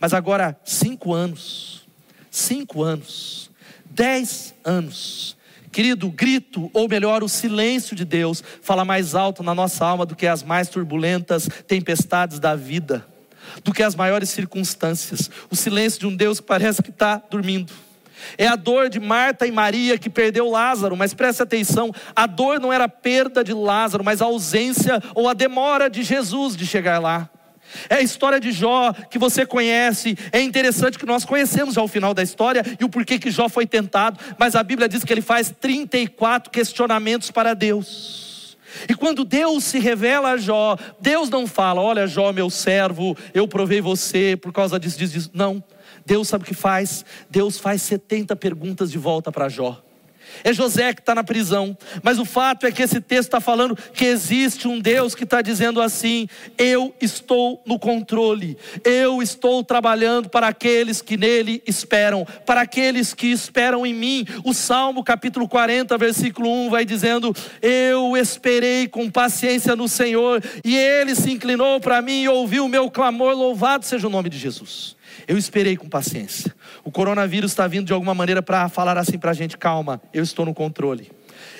mas 0.00 0.12
agora 0.12 0.58
cinco 0.64 1.12
anos, 1.12 1.86
cinco 2.30 2.82
anos, 2.82 3.50
dez 3.84 4.54
anos, 4.64 5.36
Querido, 5.74 6.06
o 6.06 6.10
grito, 6.12 6.70
ou 6.72 6.88
melhor, 6.88 7.24
o 7.24 7.28
silêncio 7.28 7.96
de 7.96 8.04
Deus, 8.04 8.44
fala 8.62 8.84
mais 8.84 9.12
alto 9.16 9.42
na 9.42 9.52
nossa 9.52 9.84
alma 9.84 10.06
do 10.06 10.14
que 10.14 10.24
as 10.24 10.40
mais 10.40 10.68
turbulentas 10.68 11.48
tempestades 11.66 12.38
da 12.38 12.54
vida, 12.54 13.04
do 13.64 13.72
que 13.72 13.82
as 13.82 13.96
maiores 13.96 14.30
circunstâncias. 14.30 15.28
O 15.50 15.56
silêncio 15.56 15.98
de 15.98 16.06
um 16.06 16.14
Deus 16.14 16.38
que 16.38 16.46
parece 16.46 16.80
que 16.80 16.90
está 16.90 17.20
dormindo. 17.28 17.72
É 18.38 18.46
a 18.46 18.54
dor 18.54 18.88
de 18.88 19.00
Marta 19.00 19.48
e 19.48 19.50
Maria 19.50 19.98
que 19.98 20.08
perdeu 20.08 20.48
Lázaro, 20.48 20.96
mas 20.96 21.12
preste 21.12 21.42
atenção: 21.42 21.92
a 22.14 22.24
dor 22.24 22.60
não 22.60 22.72
era 22.72 22.84
a 22.84 22.88
perda 22.88 23.42
de 23.42 23.52
Lázaro, 23.52 24.04
mas 24.04 24.22
a 24.22 24.26
ausência 24.26 25.02
ou 25.12 25.28
a 25.28 25.34
demora 25.34 25.90
de 25.90 26.04
Jesus 26.04 26.56
de 26.56 26.64
chegar 26.64 27.00
lá. 27.00 27.28
É 27.88 27.96
a 27.96 28.00
história 28.00 28.40
de 28.40 28.52
Jó 28.52 28.92
que 28.92 29.18
você 29.18 29.44
conhece. 29.46 30.16
É 30.32 30.40
interessante 30.40 30.98
que 30.98 31.06
nós 31.06 31.24
conhecemos 31.24 31.74
já 31.74 31.82
o 31.82 31.88
final 31.88 32.14
da 32.14 32.22
história 32.22 32.62
e 32.78 32.84
o 32.84 32.88
porquê 32.88 33.18
que 33.18 33.30
Jó 33.30 33.48
foi 33.48 33.66
tentado, 33.66 34.18
mas 34.38 34.54
a 34.54 34.62
Bíblia 34.62 34.88
diz 34.88 35.04
que 35.04 35.12
ele 35.12 35.22
faz 35.22 35.52
34 35.60 36.50
questionamentos 36.50 37.30
para 37.30 37.54
Deus. 37.54 38.56
E 38.88 38.94
quando 38.94 39.24
Deus 39.24 39.64
se 39.64 39.78
revela 39.78 40.30
a 40.30 40.36
Jó, 40.36 40.76
Deus 41.00 41.30
não 41.30 41.46
fala: 41.46 41.80
Olha, 41.80 42.06
Jó, 42.06 42.32
meu 42.32 42.50
servo, 42.50 43.16
eu 43.32 43.46
provei 43.46 43.80
você 43.80 44.36
por 44.36 44.52
causa 44.52 44.78
disso, 44.78 44.98
disso, 44.98 45.12
disso. 45.12 45.30
Não. 45.32 45.62
Deus 46.04 46.28
sabe 46.28 46.44
o 46.44 46.46
que 46.46 46.54
faz? 46.54 47.04
Deus 47.30 47.58
faz 47.58 47.82
70 47.82 48.36
perguntas 48.36 48.90
de 48.90 48.98
volta 48.98 49.32
para 49.32 49.48
Jó. 49.48 49.83
É 50.42 50.52
José 50.52 50.92
que 50.92 51.00
está 51.00 51.14
na 51.14 51.22
prisão. 51.22 51.76
Mas 52.02 52.18
o 52.18 52.24
fato 52.24 52.66
é 52.66 52.72
que 52.72 52.82
esse 52.82 53.00
texto 53.00 53.28
está 53.28 53.40
falando 53.40 53.76
que 53.92 54.04
existe 54.04 54.66
um 54.66 54.80
Deus 54.80 55.14
que 55.14 55.24
está 55.24 55.42
dizendo 55.42 55.80
assim: 55.80 56.28
Eu 56.58 56.94
estou 57.00 57.62
no 57.66 57.78
controle, 57.78 58.56
eu 58.84 59.22
estou 59.22 59.62
trabalhando 59.62 60.28
para 60.28 60.48
aqueles 60.48 61.00
que 61.00 61.16
nele 61.16 61.62
esperam, 61.66 62.26
para 62.46 62.62
aqueles 62.62 63.14
que 63.14 63.28
esperam 63.28 63.86
em 63.86 63.94
mim. 63.94 64.26
O 64.44 64.52
Salmo 64.52 65.04
capítulo 65.04 65.48
40, 65.48 65.96
versículo 65.98 66.50
1 66.66 66.70
vai 66.70 66.84
dizendo: 66.84 67.34
Eu 67.60 68.16
esperei 68.16 68.88
com 68.88 69.10
paciência 69.10 69.76
no 69.76 69.88
Senhor, 69.88 70.42
e 70.64 70.76
ele 70.76 71.14
se 71.14 71.30
inclinou 71.30 71.80
para 71.80 72.02
mim 72.02 72.22
e 72.22 72.28
ouviu 72.28 72.64
o 72.64 72.68
meu 72.68 72.90
clamor. 72.90 73.34
Louvado 73.34 73.84
seja 73.84 74.06
o 74.06 74.10
nome 74.10 74.28
de 74.28 74.38
Jesus. 74.38 74.96
Eu 75.26 75.38
esperei 75.38 75.76
com 75.76 75.88
paciência. 75.88 76.54
O 76.82 76.90
coronavírus 76.90 77.52
está 77.52 77.66
vindo 77.66 77.86
de 77.86 77.92
alguma 77.92 78.14
maneira 78.14 78.42
para 78.42 78.68
falar 78.68 78.96
assim 78.98 79.18
para 79.18 79.30
a 79.30 79.34
gente: 79.34 79.56
calma, 79.56 80.00
eu 80.12 80.22
estou 80.22 80.44
no 80.44 80.54
controle. 80.54 81.10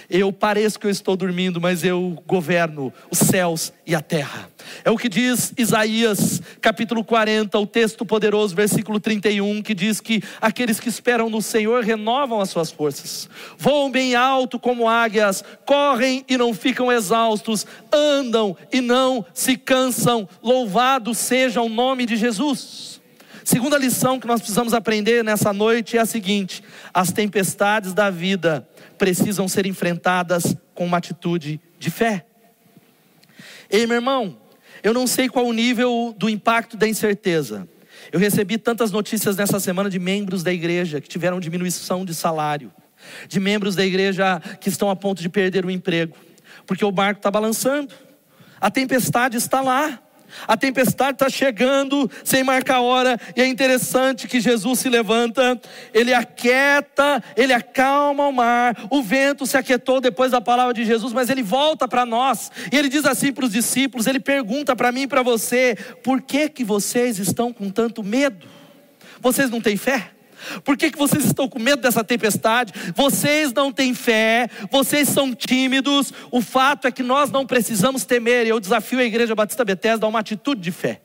Eu 0.09 0.33
pareço 0.33 0.79
que 0.79 0.87
eu 0.87 0.91
estou 0.91 1.17
dormindo, 1.17 1.61
mas 1.61 1.83
eu 1.83 2.23
governo 2.27 2.93
os 3.11 3.19
céus 3.19 3.73
e 3.87 3.95
a 3.95 4.01
terra. 4.01 4.49
É 4.85 4.91
o 4.91 4.97
que 4.97 5.09
diz 5.09 5.53
Isaías, 5.57 6.43
capítulo 6.61 7.05
40, 7.05 7.59
o 7.59 7.67
texto 7.67 8.05
poderoso, 8.05 8.55
versículo 8.55 9.01
31, 9.01 9.63
que 9.63 9.75
diz 9.75 10.01
que 10.01 10.23
aqueles 10.41 10.81
que 10.81 10.89
esperam 10.89 11.31
no 11.31 11.41
Senhor 11.41 11.83
renovam 11.83 12.41
as 12.41 12.51
suas 12.51 12.71
forças, 12.71 13.29
voam 13.59 13.91
bem 13.91 14.15
alto 14.15 14.59
como 14.59 14.89
águias, 14.89 15.43
correm 15.67 16.25
e 16.29 16.37
não 16.37 16.53
ficam 16.55 16.93
exaustos, 16.93 17.67
andam 17.93 18.57
e 18.73 18.81
não 18.81 19.25
se 19.33 19.57
cansam. 19.57 20.29
Louvado 20.43 21.15
seja 21.15 21.61
o 21.61 21.69
nome 21.69 22.07
de 22.07 22.17
Jesus. 22.17 23.01
Segunda 23.45 23.77
lição 23.77 24.19
que 24.19 24.27
nós 24.27 24.41
precisamos 24.41 24.73
aprender 24.73 25.23
nessa 25.23 25.53
noite 25.53 25.99
é 25.99 26.01
a 26.01 26.07
seguinte: 26.07 26.65
as 26.95 27.13
tempestades 27.13 27.93
da 27.93 28.09
vida 28.09 28.67
precisam 28.97 29.47
ser 29.47 29.67
enfrentadas 29.67 30.57
com 30.75 30.87
uma 30.87 30.97
atitude 30.97 31.61
de 31.79 31.91
fé. 31.91 32.25
Ei, 33.71 33.87
meu 33.87 33.97
irmão, 33.97 34.39
eu 34.83 34.95
não 34.95 35.07
sei 35.07 35.29
qual 35.29 35.47
o 35.47 35.53
nível 35.53 36.15
do 36.17 36.31
impacto 36.31 36.75
da 36.75 36.89
incerteza. 36.89 37.69
Eu 38.11 38.19
recebi 38.19 38.57
tantas 38.57 38.91
notícias 38.91 39.37
nessa 39.37 39.61
semana 39.61 39.91
de 39.91 39.99
membros 39.99 40.43
da 40.43 40.53
igreja 40.53 40.99
que 41.01 41.09
tiveram 41.09 41.39
diminuição 41.39 42.03
de 42.03 42.15
salário, 42.15 42.73
de 43.29 43.39
membros 43.39 43.75
da 43.77 43.85
igreja 43.85 44.41
que 44.59 44.71
estão 44.71 44.89
a 44.89 44.97
ponto 44.97 45.21
de 45.21 45.29
perder 45.29 45.67
o 45.67 45.71
emprego, 45.71 46.17
porque 46.67 46.85
o 46.85 46.91
barco 46.91 47.19
está 47.19 47.31
balançando, 47.31 47.93
a 48.59 48.71
tempestade 48.71 49.37
está 49.37 49.61
lá. 49.61 50.01
A 50.47 50.57
tempestade 50.57 51.13
está 51.13 51.29
chegando 51.29 52.11
sem 52.23 52.43
marcar 52.43 52.81
hora, 52.81 53.19
e 53.37 53.43
é 53.43 53.47
interessante 53.47 54.27
que 54.27 54.41
Jesus 54.41 54.81
se 54.81 54.89
levanta, 54.89 55.61
ele 55.93 56.13
aquieta, 56.13 57.23
ele 57.37 57.53
acalma 57.53 58.27
o 58.27 58.33
mar, 58.33 58.77
o 58.91 59.03
vento 59.03 59.47
se 59.47 59.57
aquietou 59.57 60.01
depois 60.01 60.33
da 60.33 60.41
palavra 60.41 60.75
de 60.75 60.85
Jesus, 60.85 61.13
mas 61.13 61.31
ele 61.31 61.43
volta 61.43 61.87
para 61.87 62.05
nós, 62.07 62.51
e 62.73 62.77
ele 62.77 62.89
diz 62.89 63.05
assim 63.05 63.33
para 63.33 63.45
os 63.45 63.53
discípulos: 63.53 64.07
ele 64.07 64.21
pergunta 64.21 64.75
para 64.75 64.93
mim 64.93 65.03
e 65.03 65.09
para 65.09 65.23
você, 65.23 65.77
por 66.03 66.21
que, 66.21 66.49
que 66.49 66.65
vocês 66.65 67.19
estão 67.19 67.53
com 67.53 67.71
tanto 67.71 68.03
medo? 68.03 68.47
Vocês 69.21 69.51
não 69.51 69.61
têm 69.61 69.77
fé? 69.77 70.14
Por 70.63 70.77
que, 70.77 70.91
que 70.91 70.99
vocês 70.99 71.25
estão 71.25 71.49
com 71.49 71.59
medo 71.59 71.83
dessa 71.83 72.05
tempestade? 72.05 72.73
Vocês 72.95 73.53
não 73.53 73.73
têm 73.73 73.95
fé, 73.95 74.49
vocês 74.71 75.09
são 75.09 75.35
tímidos. 75.35 76.13
O 76.31 76.41
fato 76.41 76.87
é 76.87 76.93
que 76.93 77.03
nós 77.03 77.31
não 77.31 77.47
precisamos 77.47 78.05
temer. 78.05 78.47
Eu 78.47 78.61
desafio 78.61 78.99
a 78.99 79.05
Igreja 79.05 79.35
Batista 79.35 79.65
Bethesda 79.65 80.07
a 80.07 80.09
uma 80.09 80.21
atitude 80.21 80.61
de 80.61 80.71
fé. 80.71 81.01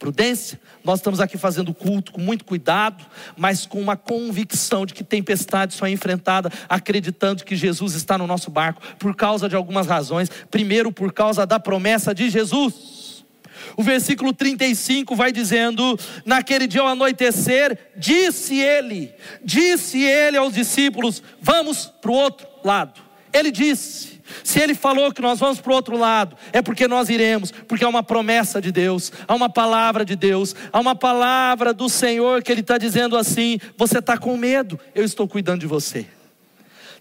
Prudência, 0.00 0.58
nós 0.82 1.00
estamos 1.00 1.20
aqui 1.20 1.36
fazendo 1.36 1.74
culto 1.74 2.12
com 2.12 2.22
muito 2.22 2.42
cuidado, 2.42 3.04
mas 3.36 3.66
com 3.66 3.78
uma 3.78 3.98
convicção 3.98 4.86
de 4.86 4.94
que 4.94 5.04
tempestade 5.04 5.74
só 5.74 5.86
é 5.86 5.90
enfrentada 5.90 6.50
acreditando 6.66 7.44
que 7.44 7.54
Jesus 7.54 7.94
está 7.94 8.16
no 8.16 8.26
nosso 8.26 8.50
barco, 8.50 8.80
por 8.98 9.14
causa 9.14 9.46
de 9.46 9.54
algumas 9.54 9.86
razões. 9.86 10.30
Primeiro, 10.50 10.90
por 10.90 11.12
causa 11.12 11.44
da 11.44 11.60
promessa 11.60 12.14
de 12.14 12.30
Jesus. 12.30 13.19
O 13.76 13.82
versículo 13.82 14.32
35 14.32 15.14
vai 15.14 15.32
dizendo: 15.32 15.98
Naquele 16.24 16.66
dia 16.66 16.80
ao 16.80 16.88
anoitecer, 16.88 17.78
disse 17.96 18.58
ele, 18.58 19.12
disse 19.42 20.02
ele 20.02 20.36
aos 20.36 20.54
discípulos: 20.54 21.22
Vamos 21.40 21.86
para 21.86 22.10
o 22.10 22.14
outro 22.14 22.46
lado. 22.64 23.00
Ele 23.32 23.50
disse. 23.50 24.20
Se 24.44 24.60
ele 24.60 24.74
falou 24.74 25.12
que 25.12 25.20
nós 25.20 25.40
vamos 25.40 25.60
para 25.60 25.72
o 25.72 25.74
outro 25.74 25.96
lado, 25.96 26.36
é 26.52 26.62
porque 26.62 26.86
nós 26.86 27.08
iremos, 27.08 27.50
porque 27.50 27.84
há 27.84 27.88
uma 27.88 28.02
promessa 28.02 28.60
de 28.60 28.70
Deus, 28.70 29.12
há 29.26 29.34
uma 29.34 29.48
palavra 29.48 30.04
de 30.04 30.14
Deus, 30.14 30.54
há 30.72 30.78
uma 30.78 30.94
palavra 30.94 31.74
do 31.74 31.88
Senhor 31.88 32.42
que 32.42 32.52
Ele 32.52 32.60
está 32.60 32.78
dizendo 32.78 33.16
assim: 33.16 33.58
você 33.76 33.98
está 33.98 34.16
com 34.16 34.36
medo, 34.36 34.78
eu 34.94 35.04
estou 35.04 35.26
cuidando 35.26 35.60
de 35.60 35.66
você. 35.66 36.06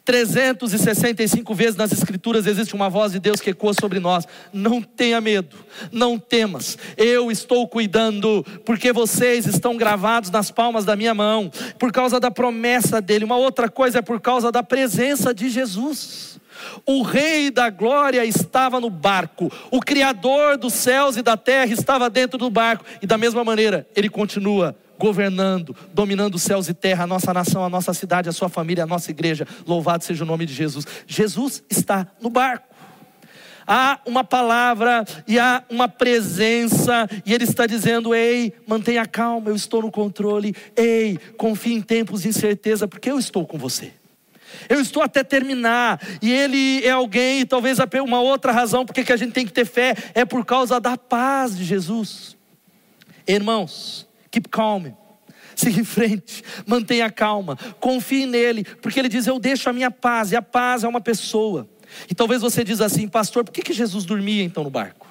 365 0.06 1.54
vezes 1.54 1.76
nas 1.76 1.92
Escrituras 1.92 2.48
existe 2.48 2.74
uma 2.74 2.90
voz 2.90 3.12
de 3.12 3.20
Deus 3.20 3.40
que 3.40 3.52
ecoa 3.52 3.74
sobre 3.74 4.00
nós. 4.00 4.28
Não 4.52 4.82
tenha 4.82 5.22
medo, 5.22 5.56
não 5.92 6.18
temas, 6.18 6.78
eu 6.98 7.32
estou 7.32 7.68
cuidando, 7.68 8.46
porque 8.66 8.92
vocês 8.92 9.46
estão 9.46 9.78
gravados 9.78 10.32
nas 10.32 10.52
palmas 10.52 10.86
da 10.86 10.96
minha 10.96 11.14
mão, 11.14 11.52
por 11.78 11.92
causa 11.92 12.20
da 12.20 12.32
promessa 12.32 13.02
dEle. 13.02 13.26
Uma 13.26 13.38
outra 13.38 13.70
coisa 13.70 14.00
é 14.00 14.02
por 14.02 14.20
causa 14.20 14.52
da 14.52 14.64
presença 14.64 15.34
de 15.34 15.50
Jesus. 15.50 16.40
O 16.86 17.04
Rei 17.04 17.50
da 17.50 17.70
Glória 17.70 18.26
estava 18.26 18.80
no 18.80 18.90
barco, 18.90 19.52
o 19.72 19.80
Criador 19.80 20.58
dos 20.58 20.74
céus 20.74 21.16
e 21.16 21.22
da 21.22 21.38
terra 21.38 21.72
estava 21.72 22.10
dentro 22.10 22.38
do 22.38 22.50
barco, 22.50 22.84
e 23.02 23.08
da 23.08 23.18
mesma 23.18 23.44
maneira, 23.44 23.88
ele 23.96 24.10
continua 24.10 24.76
governando, 25.00 25.74
dominando 25.94 26.38
céus 26.38 26.68
e 26.68 26.74
terra, 26.74 27.06
a 27.06 27.08
nossa 27.08 27.34
nação, 27.34 27.64
a 27.64 27.70
nossa 27.70 27.94
cidade, 27.94 28.28
a 28.28 28.34
sua 28.34 28.50
família, 28.50 28.84
a 28.84 28.88
nossa 28.88 29.10
igreja. 29.10 29.48
Louvado 29.66 30.04
seja 30.04 30.26
o 30.26 30.28
nome 30.28 30.46
de 30.46 30.54
Jesus. 30.54 30.86
Jesus 31.08 31.64
está 31.70 32.06
no 32.22 32.30
barco. 32.30 32.68
Há 33.66 34.00
uma 34.06 34.24
palavra 34.24 35.06
e 35.28 35.38
há 35.40 35.64
uma 35.70 35.88
presença, 35.88 37.08
e 37.24 37.34
Ele 37.34 37.44
está 37.44 37.66
dizendo: 37.68 38.16
Ei, 38.16 38.52
mantenha 38.68 39.06
calma, 39.06 39.50
eu 39.50 39.56
estou 39.56 39.84
no 39.84 39.92
controle. 39.92 40.56
Ei, 40.76 41.20
confie 41.38 41.76
em 41.76 41.82
tempos 41.82 42.24
de 42.24 42.30
incerteza, 42.30 42.88
porque 42.88 43.12
eu 43.12 43.20
estou 43.20 43.46
com 43.46 43.60
você. 43.60 43.94
Eu 44.68 44.82
estou 44.82 45.04
até 45.04 45.24
terminar, 45.24 46.02
e 46.20 46.32
Ele 46.32 46.84
é 46.84 46.90
alguém, 46.90 47.42
e 47.42 47.46
talvez 47.46 47.78
uma 48.04 48.20
outra 48.20 48.52
razão 48.52 48.84
porque 48.84 49.04
que 49.04 49.14
a 49.14 49.18
gente 49.18 49.34
tem 49.34 49.46
que 49.46 49.54
ter 49.54 49.66
fé 49.66 49.96
é 50.16 50.26
por 50.26 50.44
causa 50.44 50.80
da 50.80 50.98
paz 50.98 51.56
de 51.56 51.64
Jesus. 51.64 52.36
Irmãos, 53.28 54.09
Keep 54.32 54.50
calm. 54.50 54.94
Siga 55.56 55.82
em 55.82 55.84
frente, 55.84 56.42
mantenha 56.66 57.12
calma, 57.12 57.58
confie 57.82 58.26
nele, 58.26 58.64
porque 58.64 58.98
ele 58.98 59.10
diz: 59.10 59.28
Eu 59.28 59.38
deixo 59.38 59.70
a 59.70 59.74
minha 59.74 59.92
paz, 59.92 60.32
e 60.32 60.38
a 60.38 60.42
paz 60.42 60.86
é 60.86 60.88
uma 60.88 61.02
pessoa. 61.02 61.68
E 62.10 62.16
talvez 62.16 62.42
você 62.42 62.64
diz 62.64 62.82
assim, 62.82 63.08
pastor, 63.08 63.44
por 63.44 63.52
que, 63.52 63.62
que 63.62 63.74
Jesus 63.74 64.06
dormia 64.06 64.44
então 64.44 64.64
no 64.64 64.70
barco? 64.70 65.08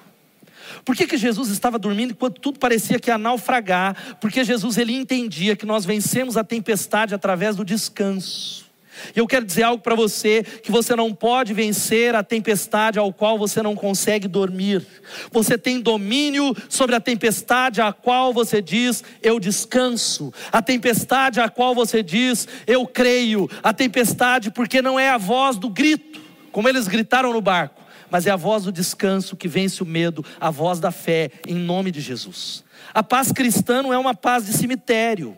Por 0.85 0.95
que, 0.95 1.07
que 1.07 1.17
Jesus 1.17 1.49
estava 1.49 1.79
dormindo 1.79 2.11
enquanto 2.11 2.39
tudo 2.39 2.59
parecia 2.59 2.99
que 2.99 3.09
ia 3.09 3.17
naufragar? 3.17 4.17
Porque 4.21 4.43
Jesus 4.43 4.77
ele 4.77 4.93
entendia 4.93 5.55
que 5.55 5.65
nós 5.65 5.83
vencemos 5.83 6.37
a 6.37 6.43
tempestade 6.43 7.13
através 7.13 7.55
do 7.55 7.65
descanso. 7.65 8.68
E 9.15 9.19
eu 9.19 9.27
quero 9.27 9.45
dizer 9.45 9.63
algo 9.63 9.81
para 9.81 9.95
você: 9.95 10.43
que 10.43 10.71
você 10.71 10.95
não 10.95 11.13
pode 11.13 11.53
vencer 11.53 12.15
a 12.15 12.23
tempestade 12.23 12.99
ao 12.99 13.11
qual 13.13 13.37
você 13.37 13.61
não 13.61 13.75
consegue 13.75 14.27
dormir. 14.27 14.85
Você 15.31 15.57
tem 15.57 15.79
domínio 15.79 16.55
sobre 16.67 16.95
a 16.95 16.99
tempestade 16.99 17.81
a 17.81 17.91
qual 17.91 18.33
você 18.33 18.61
diz, 18.61 19.03
eu 19.21 19.39
descanso. 19.39 20.33
A 20.51 20.61
tempestade 20.61 21.39
a 21.39 21.49
qual 21.49 21.73
você 21.73 22.03
diz, 22.03 22.47
eu 22.67 22.85
creio. 22.85 23.49
A 23.63 23.73
tempestade, 23.73 24.51
porque 24.51 24.81
não 24.81 24.99
é 24.99 25.09
a 25.09 25.17
voz 25.17 25.57
do 25.57 25.69
grito, 25.69 26.21
como 26.51 26.69
eles 26.69 26.87
gritaram 26.87 27.33
no 27.33 27.41
barco, 27.41 27.81
mas 28.09 28.25
é 28.25 28.31
a 28.31 28.35
voz 28.35 28.63
do 28.63 28.71
descanso 28.71 29.35
que 29.35 29.47
vence 29.47 29.83
o 29.83 29.85
medo, 29.85 30.23
a 30.39 30.49
voz 30.49 30.79
da 30.79 30.91
fé, 30.91 31.31
em 31.47 31.55
nome 31.55 31.91
de 31.91 32.01
Jesus. 32.01 32.63
A 32.93 33.03
paz 33.03 33.31
cristã 33.31 33.83
não 33.83 33.93
é 33.93 33.97
uma 33.97 34.15
paz 34.15 34.45
de 34.45 34.53
cemitério 34.53 35.37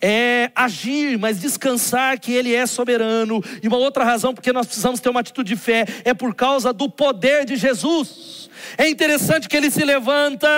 é 0.00 0.50
agir, 0.54 1.18
mas 1.18 1.40
descansar 1.40 2.18
que 2.18 2.32
Ele 2.32 2.54
é 2.54 2.66
soberano. 2.66 3.42
E 3.62 3.68
uma 3.68 3.76
outra 3.76 4.04
razão 4.04 4.34
porque 4.34 4.52
nós 4.52 4.66
precisamos 4.66 5.00
ter 5.00 5.08
uma 5.08 5.20
atitude 5.20 5.54
de 5.54 5.56
fé 5.56 5.84
é 6.04 6.12
por 6.12 6.34
causa 6.34 6.72
do 6.72 6.88
poder 6.88 7.44
de 7.44 7.56
Jesus. 7.56 8.50
É 8.76 8.88
interessante 8.88 9.48
que 9.48 9.56
ele 9.56 9.70
se 9.70 9.84
levanta, 9.84 10.48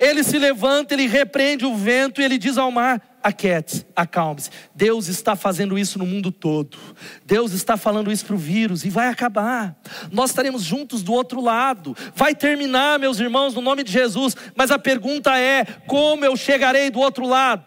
ele 0.00 0.22
se 0.22 0.38
levanta, 0.38 0.94
ele 0.94 1.06
repreende 1.06 1.66
o 1.66 1.76
vento 1.76 2.20
e 2.20 2.24
ele 2.24 2.38
diz 2.38 2.56
ao 2.56 2.70
mar: 2.70 3.02
aquiete, 3.22 3.86
acalme-se. 3.94 4.50
Deus 4.74 5.08
está 5.08 5.36
fazendo 5.36 5.78
isso 5.78 5.98
no 5.98 6.06
mundo 6.06 6.30
todo. 6.30 6.78
Deus 7.24 7.52
está 7.52 7.76
falando 7.76 8.10
isso 8.10 8.24
para 8.24 8.34
o 8.34 8.38
vírus 8.38 8.84
e 8.84 8.90
vai 8.90 9.08
acabar. 9.08 9.76
Nós 10.10 10.30
estaremos 10.30 10.62
juntos 10.62 11.02
do 11.02 11.12
outro 11.12 11.40
lado. 11.40 11.96
Vai 12.14 12.34
terminar, 12.34 12.98
meus 12.98 13.20
irmãos, 13.20 13.54
no 13.54 13.60
nome 13.60 13.82
de 13.84 13.92
Jesus. 13.92 14.34
Mas 14.54 14.70
a 14.70 14.78
pergunta 14.78 15.38
é: 15.38 15.64
como 15.86 16.24
eu 16.24 16.36
chegarei 16.36 16.90
do 16.90 17.00
outro 17.00 17.26
lado? 17.26 17.64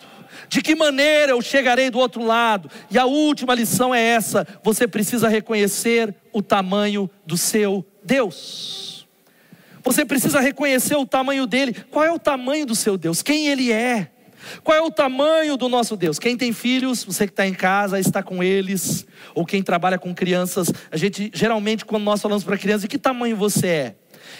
De 0.47 0.61
que 0.61 0.75
maneira 0.75 1.31
eu 1.31 1.41
chegarei 1.41 1.89
do 1.89 1.99
outro 1.99 2.23
lado? 2.23 2.69
E 2.89 2.97
a 2.97 3.05
última 3.05 3.53
lição 3.55 3.93
é 3.93 4.01
essa: 4.01 4.47
você 4.63 4.87
precisa 4.87 5.27
reconhecer 5.27 6.13
o 6.31 6.41
tamanho 6.41 7.09
do 7.25 7.37
seu 7.37 7.85
Deus. 8.03 9.07
Você 9.83 10.05
precisa 10.05 10.39
reconhecer 10.39 10.95
o 10.95 11.05
tamanho 11.05 11.47
dele. 11.47 11.75
Qual 11.89 12.05
é 12.05 12.11
o 12.11 12.19
tamanho 12.19 12.65
do 12.65 12.75
seu 12.75 12.97
Deus? 12.97 13.21
Quem 13.23 13.47
ele 13.47 13.71
é? 13.71 14.11
Qual 14.63 14.77
é 14.77 14.81
o 14.81 14.91
tamanho 14.91 15.55
do 15.57 15.69
nosso 15.69 15.95
Deus? 15.95 16.19
Quem 16.19 16.35
tem 16.35 16.51
filhos, 16.51 17.03
você 17.03 17.25
que 17.25 17.33
está 17.33 17.45
em 17.45 17.53
casa, 17.53 17.99
está 17.99 18.23
com 18.23 18.43
eles, 18.43 19.05
ou 19.35 19.45
quem 19.45 19.61
trabalha 19.61 19.99
com 19.99 20.13
crianças, 20.13 20.71
a 20.91 20.97
gente 20.97 21.31
geralmente, 21.33 21.85
quando 21.85 22.03
nós 22.03 22.21
falamos 22.21 22.43
para 22.43 22.57
crianças, 22.57 22.81
de 22.81 22.87
que 22.87 22.97
tamanho 22.97 23.35
você 23.35 23.67
é? 23.67 23.95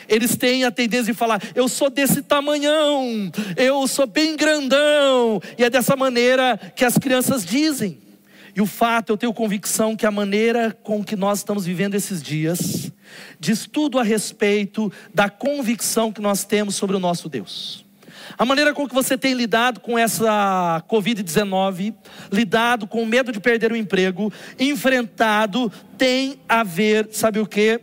Eles 0.08 0.36
têm 0.36 0.64
a 0.64 0.72
tendência 0.72 1.12
de 1.12 1.18
falar: 1.18 1.42
eu 1.56 1.68
sou 1.68 1.90
desse 1.90 2.22
tamanhão, 2.22 3.32
eu 3.56 3.88
sou 3.88 4.08
bem 4.08 4.36
grandão, 4.36 5.42
e 5.58 5.64
é 5.64 5.70
dessa 5.70 5.96
maneira 5.96 6.58
que 6.76 6.86
as 6.86 6.98
crianças 6.98 7.46
dizem. 7.46 8.00
E 8.56 8.62
o 8.62 8.66
fato, 8.66 9.14
eu 9.14 9.18
tenho 9.18 9.34
convicção 9.34 9.96
que 9.96 10.06
a 10.06 10.12
maneira 10.12 10.76
com 10.84 11.04
que 11.04 11.16
nós 11.16 11.40
estamos 11.40 11.66
vivendo 11.66 11.96
esses 11.96 12.22
dias 12.22 12.92
diz 13.40 13.66
tudo 13.66 13.98
a 13.98 14.04
respeito 14.04 14.92
da 15.14 15.30
convicção 15.30 16.12
que 16.12 16.22
nós 16.22 16.44
temos 16.44 16.76
sobre 16.76 16.96
o 16.96 17.00
nosso 17.00 17.30
Deus. 17.30 17.86
A 18.38 18.46
maneira 18.46 18.74
com 18.74 18.88
que 18.88 18.94
você 18.94 19.18
tem 19.18 19.34
lidado 19.34 19.80
com 19.80 19.98
essa 19.98 20.84
Covid-19, 20.90 21.94
lidado 22.32 22.88
com 22.88 23.04
o 23.04 23.06
medo 23.06 23.32
de 23.32 23.40
perder 23.40 23.72
o 23.72 23.76
emprego, 23.76 24.32
enfrentado, 24.60 25.72
tem 25.98 26.40
a 26.48 26.64
ver, 26.64 27.10
sabe 27.12 27.40
o 27.40 27.46
que? 27.46 27.80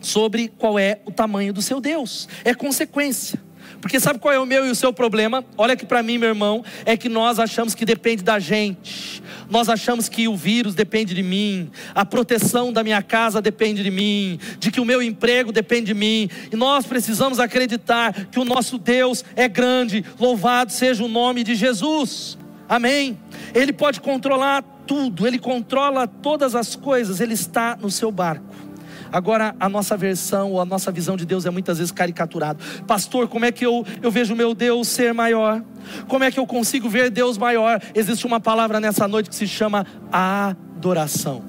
Sobre 0.00 0.48
qual 0.48 0.78
é 0.78 1.00
o 1.04 1.10
tamanho 1.10 1.52
do 1.52 1.62
seu 1.62 1.80
Deus. 1.80 2.28
É 2.44 2.54
consequência. 2.54 3.40
Porque 3.80 3.98
sabe 3.98 4.18
qual 4.18 4.34
é 4.34 4.38
o 4.38 4.44
meu 4.44 4.66
e 4.66 4.70
o 4.70 4.74
seu 4.74 4.92
problema? 4.92 5.44
Olha 5.56 5.72
aqui 5.72 5.86
para 5.86 6.02
mim, 6.02 6.18
meu 6.18 6.28
irmão, 6.28 6.62
é 6.84 6.96
que 6.96 7.08
nós 7.08 7.38
achamos 7.38 7.74
que 7.74 7.84
depende 7.84 8.22
da 8.22 8.38
gente. 8.38 9.22
Nós 9.48 9.68
achamos 9.68 10.08
que 10.08 10.28
o 10.28 10.36
vírus 10.36 10.74
depende 10.74 11.14
de 11.14 11.22
mim, 11.22 11.70
a 11.94 12.04
proteção 12.04 12.72
da 12.72 12.84
minha 12.84 13.02
casa 13.02 13.40
depende 13.40 13.82
de 13.82 13.90
mim, 13.90 14.38
de 14.58 14.70
que 14.70 14.80
o 14.80 14.84
meu 14.84 15.02
emprego 15.02 15.50
depende 15.50 15.86
de 15.86 15.94
mim. 15.94 16.28
E 16.52 16.56
nós 16.56 16.86
precisamos 16.86 17.40
acreditar 17.40 18.26
que 18.26 18.38
o 18.38 18.44
nosso 18.44 18.78
Deus 18.78 19.24
é 19.34 19.48
grande. 19.48 20.04
Louvado 20.18 20.72
seja 20.72 21.02
o 21.02 21.08
nome 21.08 21.42
de 21.42 21.54
Jesus. 21.54 22.38
Amém. 22.68 23.18
Ele 23.54 23.72
pode 23.72 24.00
controlar 24.00 24.62
tudo, 24.86 25.26
ele 25.26 25.38
controla 25.38 26.06
todas 26.06 26.54
as 26.54 26.76
coisas, 26.76 27.20
ele 27.20 27.34
está 27.34 27.76
no 27.80 27.90
seu 27.90 28.12
barco. 28.12 28.69
Agora, 29.12 29.54
a 29.58 29.68
nossa 29.68 29.96
versão 29.96 30.52
ou 30.52 30.60
a 30.60 30.64
nossa 30.64 30.90
visão 30.92 31.16
de 31.16 31.26
Deus 31.26 31.46
é 31.46 31.50
muitas 31.50 31.78
vezes 31.78 31.92
caricaturado. 31.92 32.62
Pastor, 32.86 33.28
como 33.28 33.44
é 33.44 33.52
que 33.52 33.66
eu, 33.66 33.84
eu 34.02 34.10
vejo 34.10 34.34
meu 34.34 34.54
Deus 34.54 34.88
ser 34.88 35.12
maior? 35.12 35.62
Como 36.06 36.24
é 36.24 36.30
que 36.30 36.38
eu 36.38 36.46
consigo 36.46 36.88
ver 36.88 37.10
Deus 37.10 37.36
maior? 37.36 37.80
Existe 37.94 38.26
uma 38.26 38.40
palavra 38.40 38.80
nessa 38.80 39.08
noite 39.08 39.28
que 39.28 39.34
se 39.34 39.48
chama 39.48 39.86
adoração. 40.12 41.42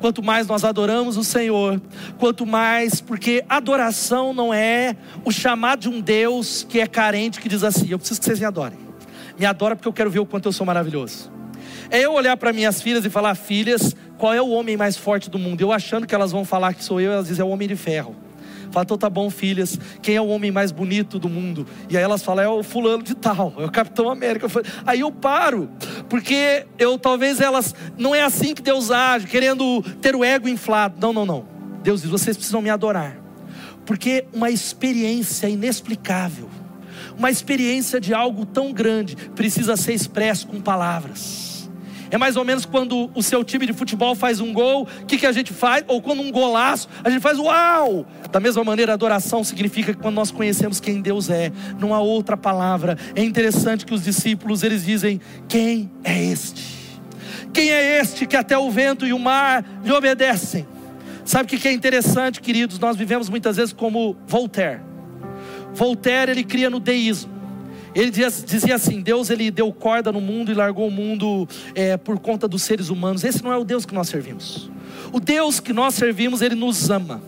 quanto 0.00 0.22
mais 0.22 0.46
nós 0.46 0.64
adoramos 0.64 1.16
o 1.16 1.24
Senhor, 1.24 1.80
quanto 2.18 2.44
mais, 2.44 3.00
porque 3.00 3.44
adoração 3.48 4.32
não 4.32 4.52
é 4.52 4.96
o 5.24 5.30
chamado 5.30 5.80
de 5.80 5.88
um 5.88 6.00
Deus 6.00 6.66
que 6.68 6.80
é 6.80 6.86
carente, 6.86 7.40
que 7.40 7.48
diz 7.48 7.62
assim: 7.62 7.88
eu 7.88 7.98
preciso 7.98 8.20
que 8.20 8.26
vocês 8.26 8.40
me 8.40 8.46
adorem. 8.46 8.78
Me 9.38 9.46
adora 9.46 9.76
porque 9.76 9.88
eu 9.88 9.92
quero 9.92 10.10
ver 10.10 10.18
o 10.18 10.26
quanto 10.26 10.46
eu 10.48 10.52
sou 10.52 10.66
maravilhoso. 10.66 11.35
É 11.90 12.00
eu 12.00 12.12
olhar 12.12 12.36
para 12.36 12.52
minhas 12.52 12.80
filhas 12.82 13.04
e 13.04 13.10
falar: 13.10 13.34
filhas, 13.34 13.94
qual 14.18 14.32
é 14.32 14.40
o 14.40 14.48
homem 14.48 14.76
mais 14.76 14.96
forte 14.96 15.30
do 15.30 15.38
mundo? 15.38 15.60
Eu 15.60 15.72
achando 15.72 16.06
que 16.06 16.14
elas 16.14 16.32
vão 16.32 16.44
falar 16.44 16.74
que 16.74 16.84
sou 16.84 17.00
eu, 17.00 17.12
elas 17.12 17.28
dizem: 17.28 17.42
é 17.42 17.44
o 17.44 17.50
homem 17.50 17.68
de 17.68 17.76
ferro. 17.76 18.16
Fala, 18.70 18.84
então 18.84 18.98
tá 18.98 19.08
bom, 19.08 19.30
filhas, 19.30 19.78
quem 20.02 20.16
é 20.16 20.20
o 20.20 20.26
homem 20.26 20.50
mais 20.50 20.70
bonito 20.72 21.18
do 21.18 21.28
mundo? 21.28 21.66
E 21.88 21.96
aí 21.96 22.02
elas 22.02 22.22
falam, 22.22 22.44
é 22.44 22.48
o 22.48 22.62
fulano 22.62 23.02
de 23.02 23.14
tal, 23.14 23.54
é 23.58 23.64
o 23.64 23.70
Capitão 23.70 24.10
América. 24.10 24.48
Aí 24.84 25.00
eu 25.00 25.10
paro, 25.10 25.70
porque 26.08 26.66
eu 26.78 26.98
talvez 26.98 27.40
elas, 27.40 27.74
não 27.96 28.14
é 28.14 28.22
assim 28.22 28.54
que 28.54 28.62
Deus 28.62 28.90
age, 28.90 29.26
querendo 29.26 29.82
ter 30.00 30.14
o 30.14 30.24
ego 30.24 30.48
inflado. 30.48 30.96
Não, 31.00 31.12
não, 31.12 31.24
não. 31.24 31.46
Deus 31.82 32.02
diz, 32.02 32.10
vocês 32.10 32.36
precisam 32.36 32.60
me 32.60 32.68
adorar. 32.68 33.16
Porque 33.84 34.26
uma 34.32 34.50
experiência 34.50 35.48
inexplicável, 35.48 36.50
uma 37.16 37.30
experiência 37.30 38.00
de 38.00 38.12
algo 38.12 38.44
tão 38.44 38.72
grande, 38.72 39.16
precisa 39.34 39.76
ser 39.76 39.94
expresso 39.94 40.48
com 40.48 40.60
palavras. 40.60 41.55
É 42.10 42.18
mais 42.18 42.36
ou 42.36 42.44
menos 42.44 42.64
quando 42.64 43.10
o 43.14 43.22
seu 43.22 43.42
time 43.42 43.66
de 43.66 43.72
futebol 43.72 44.14
faz 44.14 44.40
um 44.40 44.52
gol, 44.52 44.88
o 45.02 45.06
que, 45.06 45.18
que 45.18 45.26
a 45.26 45.32
gente 45.32 45.52
faz? 45.52 45.84
Ou 45.88 46.00
quando 46.00 46.22
um 46.22 46.30
golaço, 46.30 46.88
a 47.02 47.10
gente 47.10 47.20
faz 47.20 47.38
uau! 47.38 48.06
Da 48.30 48.40
mesma 48.40 48.62
maneira, 48.64 48.92
adoração 48.92 49.42
significa 49.42 49.92
que 49.92 50.00
quando 50.00 50.14
nós 50.14 50.30
conhecemos 50.30 50.80
quem 50.80 51.00
Deus 51.00 51.30
é, 51.30 51.52
não 51.78 51.94
há 51.94 52.00
outra 52.00 52.36
palavra. 52.36 52.96
É 53.14 53.22
interessante 53.22 53.84
que 53.84 53.94
os 53.94 54.04
discípulos 54.04 54.62
eles 54.62 54.84
dizem: 54.84 55.20
Quem 55.48 55.90
é 56.04 56.24
este? 56.24 56.76
Quem 57.52 57.70
é 57.70 58.00
este 58.00 58.26
que 58.26 58.36
até 58.36 58.56
o 58.56 58.70
vento 58.70 59.06
e 59.06 59.12
o 59.12 59.18
mar 59.18 59.64
lhe 59.82 59.92
obedecem? 59.92 60.66
Sabe 61.24 61.44
o 61.56 61.58
que 61.58 61.66
é 61.66 61.72
interessante, 61.72 62.40
queridos? 62.40 62.78
Nós 62.78 62.96
vivemos 62.96 63.28
muitas 63.28 63.56
vezes 63.56 63.72
como 63.72 64.16
Voltaire. 64.26 64.80
Voltaire 65.74 66.30
ele 66.30 66.44
cria 66.44 66.70
no 66.70 66.78
deísmo. 66.78 67.35
Ele 67.96 68.10
dizia 68.10 68.74
assim: 68.74 69.00
Deus 69.00 69.30
ele 69.30 69.50
deu 69.50 69.72
corda 69.72 70.12
no 70.12 70.20
mundo 70.20 70.52
e 70.52 70.54
largou 70.54 70.86
o 70.86 70.90
mundo 70.90 71.48
é, 71.74 71.96
por 71.96 72.18
conta 72.18 72.46
dos 72.46 72.60
seres 72.62 72.90
humanos. 72.90 73.24
Esse 73.24 73.42
não 73.42 73.50
é 73.50 73.56
o 73.56 73.64
Deus 73.64 73.86
que 73.86 73.94
nós 73.94 74.10
servimos. 74.10 74.70
O 75.10 75.18
Deus 75.18 75.60
que 75.60 75.72
nós 75.72 75.94
servimos, 75.94 76.42
ele 76.42 76.54
nos 76.54 76.90
ama. 76.90 77.22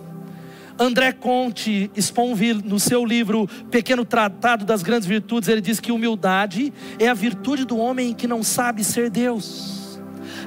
André 0.79 1.11
Conte 1.11 1.91
Sponville, 1.97 2.63
no 2.63 2.79
seu 2.79 3.03
livro 3.03 3.49
Pequeno 3.71 4.05
Tratado 4.05 4.67
das 4.67 4.83
Grandes 4.83 5.09
Virtudes, 5.09 5.49
ele 5.49 5.63
diz 5.63 5.81
que 5.81 5.91
humildade 5.91 6.71
é 6.99 7.09
a 7.09 7.15
virtude 7.15 7.65
do 7.65 7.79
homem 7.79 8.13
que 8.13 8.29
não 8.29 8.43
sabe 8.43 8.85
ser 8.85 9.09
Deus. 9.09 9.99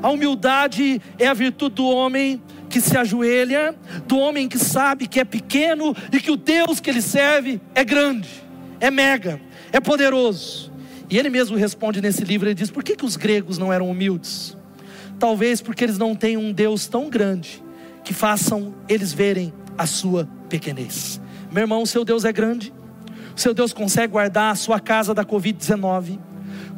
A 0.03 0.09
humildade 0.11 1.01
é 1.17 1.27
a 1.27 1.33
virtude 1.33 1.75
do 1.75 1.87
homem 1.87 2.39
que 2.69 2.79
se 2.79 2.95
ajoelha, 2.95 3.75
do 4.07 4.19
homem 4.19 4.47
que 4.47 4.59
sabe 4.59 5.07
que 5.07 5.19
é 5.19 5.25
pequeno 5.25 5.95
e 6.13 6.19
que 6.19 6.29
o 6.29 6.37
Deus 6.37 6.79
que 6.79 6.91
ele 6.91 7.01
serve 7.01 7.59
é 7.73 7.83
grande, 7.83 8.29
é 8.79 8.91
mega 8.91 9.41
é 9.71 9.79
poderoso. 9.79 10.71
E 11.09 11.17
ele 11.17 11.29
mesmo 11.29 11.57
responde 11.57 12.01
nesse 12.01 12.23
livro: 12.23 12.47
ele 12.47 12.55
diz, 12.55 12.71
por 12.71 12.83
que, 12.83 12.95
que 12.95 13.05
os 13.05 13.15
gregos 13.15 13.57
não 13.57 13.71
eram 13.71 13.89
humildes? 13.89 14.57
Talvez 15.19 15.61
porque 15.61 15.83
eles 15.83 15.97
não 15.97 16.15
têm 16.15 16.37
um 16.37 16.51
Deus 16.51 16.87
tão 16.87 17.09
grande 17.09 17.63
que 18.03 18.13
façam 18.13 18.73
eles 18.87 19.13
verem 19.13 19.53
a 19.77 19.85
sua 19.85 20.27
pequenez. 20.49 21.21
Meu 21.51 21.61
irmão, 21.61 21.85
seu 21.85 22.05
Deus 22.05 22.25
é 22.25 22.31
grande, 22.31 22.73
seu 23.35 23.53
Deus 23.53 23.73
consegue 23.73 24.13
guardar 24.13 24.51
a 24.51 24.55
sua 24.55 24.79
casa 24.79 25.13
da 25.13 25.23
Covid-19. 25.23 26.17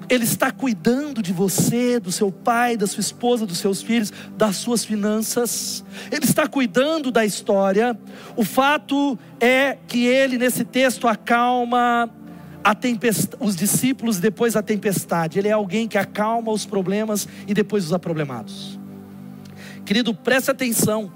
Ele 0.10 0.26
está 0.26 0.52
cuidando 0.52 1.22
de 1.22 1.32
você, 1.32 2.00
do 2.00 2.12
seu 2.12 2.32
pai, 2.32 2.76
da 2.76 2.86
sua 2.86 3.02
esposa, 3.02 3.46
dos 3.46 3.58
seus 3.58 3.82
filhos, 3.82 4.12
das 4.36 4.58
suas 4.58 4.84
finanças. 4.84 5.84
Ele 6.12 6.26
está 6.26 6.46
cuidando 6.46 7.10
da 7.10 7.26
história. 7.26 7.98
O 8.36 8.44
fato 8.44 9.18
é 9.40 9.78
que 9.88 10.06
ele, 10.06 10.38
nesse 10.38 10.66
texto, 10.66 11.08
acalma 11.08 12.10
os 13.40 13.56
discípulos 13.56 14.20
depois 14.20 14.56
a 14.56 14.62
tempestade. 14.62 15.40
Ele 15.40 15.48
é 15.48 15.52
alguém 15.52 15.88
que 15.88 15.98
acalma 15.98 16.52
os 16.52 16.66
problemas 16.66 17.28
e 17.48 17.54
depois 17.54 17.86
os 17.86 17.94
aproblemados. 17.94 18.80
Querido, 19.86 20.14
preste 20.14 20.52
atenção. 20.52 21.12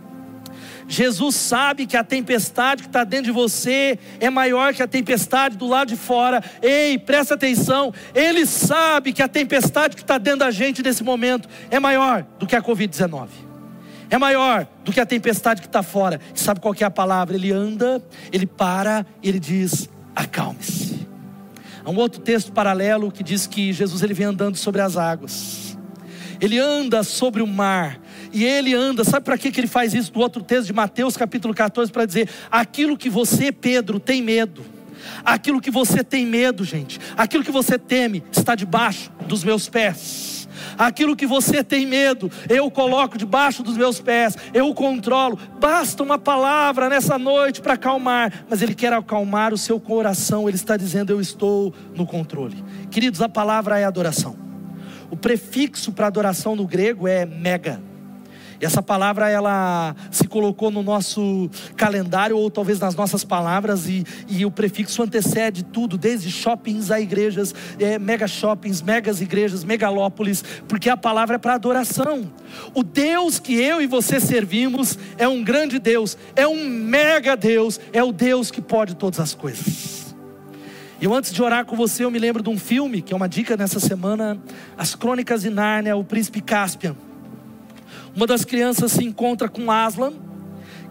Jesus 0.88 1.36
sabe 1.36 1.86
que 1.86 1.98
a 1.98 2.04
tempestade 2.04 2.84
que 2.84 2.90
está 2.90 3.04
dentro 3.04 3.26
de 3.26 3.32
você 3.32 4.00
é 4.20 4.30
maior 4.30 4.74
que 4.74 4.82
a 4.82 4.88
tempestade 4.88 5.58
do 5.58 5.68
lado 5.68 5.90
de 5.90 5.98
fora. 5.98 6.42
Ei, 6.62 6.98
presta 6.98 7.34
atenção. 7.34 7.94
Ele 8.16 8.46
sabe 8.46 9.12
que 9.12 9.22
a 9.22 9.28
tempestade 9.28 9.96
que 9.96 10.02
está 10.02 10.18
dentro 10.18 10.40
da 10.40 10.52
gente 10.52 10.82
nesse 10.82 11.04
momento 11.04 11.50
é 11.70 11.80
maior 11.80 12.26
do 12.40 12.48
que 12.48 12.56
a 12.56 12.62
Covid-19. 12.62 13.28
É 14.10 14.18
maior 14.18 14.66
do 14.86 14.92
que 14.94 15.02
a 15.02 15.06
tempestade 15.06 15.60
que 15.60 15.68
está 15.68 15.84
fora. 15.84 16.22
sabe 16.34 16.62
qual 16.62 16.74
é 16.80 16.84
a 16.86 16.90
palavra? 16.90 17.36
Ele 17.36 17.52
anda, 17.52 18.02
ele 18.32 18.46
para, 18.46 19.06
ele 19.22 19.40
diz: 19.40 19.90
acalme-se. 20.16 20.87
Há 21.88 21.89
um 21.89 21.95
outro 21.95 22.19
texto 22.19 22.52
paralelo 22.52 23.10
que 23.10 23.23
diz 23.23 23.47
que 23.47 23.71
Jesus 23.71 24.04
ele 24.04 24.13
vem 24.13 24.26
andando 24.26 24.58
sobre 24.58 24.82
as 24.82 24.97
águas. 24.97 25.78
Ele 26.41 26.60
anda 26.60 27.02
sobre 27.02 27.41
o 27.41 27.47
mar. 27.47 27.97
E 28.34 28.43
ele 28.43 28.73
anda, 28.73 29.06
sabe 29.06 29.23
para 29.23 29.38
que, 29.38 29.50
que 29.50 29.58
ele 29.62 29.67
faz 29.67 29.93
isso? 29.93 30.12
Do 30.12 30.19
outro 30.19 30.43
texto 30.43 30.67
de 30.67 30.73
Mateus 30.73 31.15
capítulo 31.15 31.54
14, 31.54 31.89
para 31.89 32.06
dizer: 32.06 32.28
aquilo 32.52 32.97
que 32.97 33.10
você, 33.10 33.54
Pedro, 33.54 34.02
tem 34.02 34.21
medo, 34.21 34.65
aquilo 35.23 35.62
que 35.62 35.71
você 35.71 36.04
tem 36.04 36.26
medo, 36.26 36.65
gente, 36.65 37.00
aquilo 37.15 37.41
que 37.41 37.52
você 37.52 37.80
teme, 37.80 38.21
está 38.34 38.54
debaixo 38.54 39.10
dos 39.26 39.45
meus 39.45 39.69
pés 39.69 40.37
aquilo 40.78 41.15
que 41.15 41.26
você 41.26 41.63
tem 41.63 41.86
medo, 41.86 42.32
eu 42.50 42.70
coloco 42.70 43.17
debaixo 43.17 43.63
dos 43.63 43.78
meus 43.78 44.00
pés, 44.00 44.36
eu 44.54 44.74
controlo. 44.74 45.38
Basta 45.60 46.04
uma 46.04 46.17
palavra 46.17 46.89
nessa 46.89 47.17
noite 47.17 47.62
para 47.62 47.74
acalmar, 47.74 48.46
mas 48.50 48.62
Ele 48.62 48.76
quer 48.76 48.93
acalmar 48.93 49.54
o 49.54 49.58
seu 49.58 49.80
coração, 49.80 50.48
Ele 50.48 50.58
está 50.58 50.78
dizendo: 50.78 51.12
Eu 51.12 51.22
estou 51.22 51.74
no 51.96 52.06
controle. 52.06 52.63
Queridos, 52.89 53.22
a 53.22 53.30
palavra 53.30 53.80
é 53.80 53.84
adoração. 53.84 54.36
O 55.10 55.15
prefixo 55.15 55.91
para 55.91 56.08
adoração 56.08 56.56
no 56.56 56.67
grego 56.67 57.08
é 57.08 57.26
mega. 57.26 57.82
Essa 58.60 58.82
palavra 58.82 59.30
ela 59.30 59.96
se 60.12 60.28
colocou 60.28 60.72
no 60.72 60.82
nosso 60.82 61.50
calendário 61.76 62.38
ou 62.38 62.50
talvez 62.50 62.80
nas 62.80 62.96
nossas 62.96 63.24
palavras 63.24 63.88
e, 63.88 64.04
e 64.28 64.46
o 64.46 64.52
prefixo 64.52 65.04
antecede 65.04 65.63
tudo, 65.63 65.98
desde 65.98 66.32
shoppings 66.32 66.89
a 66.91 67.00
igrejas, 67.00 67.54
é, 67.80 68.00
mega 68.00 68.28
shoppings, 68.28 68.82
megas 68.82 69.22
igrejas, 69.22 69.63
megalópolis, 69.63 70.43
porque 70.67 70.89
a 70.89 70.98
palavra 70.98 71.36
é 71.36 71.39
para 71.39 71.54
adoração. 71.54 72.32
O 72.74 72.84
Deus 72.84 73.39
que 73.39 73.54
eu 73.54 73.82
e 73.82 73.88
você 73.88 74.20
servimos 74.20 74.98
é 75.17 75.28
um 75.28 75.43
grande 75.43 75.80
Deus, 75.80 76.17
é 76.36 76.48
um 76.48 76.67
mega 76.67 77.36
Deus, 77.36 77.80
é 77.93 78.04
o 78.04 78.12
Deus 78.12 78.50
que 78.50 78.62
pode 78.62 78.96
todas 78.96 79.20
as 79.20 79.34
coisas. 79.34 80.08
Eu 81.00 81.13
antes 81.13 81.32
de 81.32 81.43
orar 81.43 81.63
com 81.63 81.76
você, 81.76 82.04
eu 82.04 82.10
me 82.10 82.17
lembro 82.17 82.41
de 82.41 82.50
um 82.50 82.58
filme, 82.58 83.04
que 83.04 83.13
é 83.13 83.15
uma 83.15 83.30
dica 83.30 83.56
nessa 83.56 83.80
semana, 83.80 84.36
As 84.76 84.96
Crônicas 84.96 85.43
de 85.43 85.50
Nárnia, 85.52 85.96
o 85.96 86.04
Príncipe 86.04 86.41
Caspian. 86.41 86.96
Uma 88.17 88.25
das 88.25 88.43
crianças 88.43 88.93
se 88.93 89.06
encontra 89.06 89.47
com 89.47 89.69
Aslan, 89.69 90.12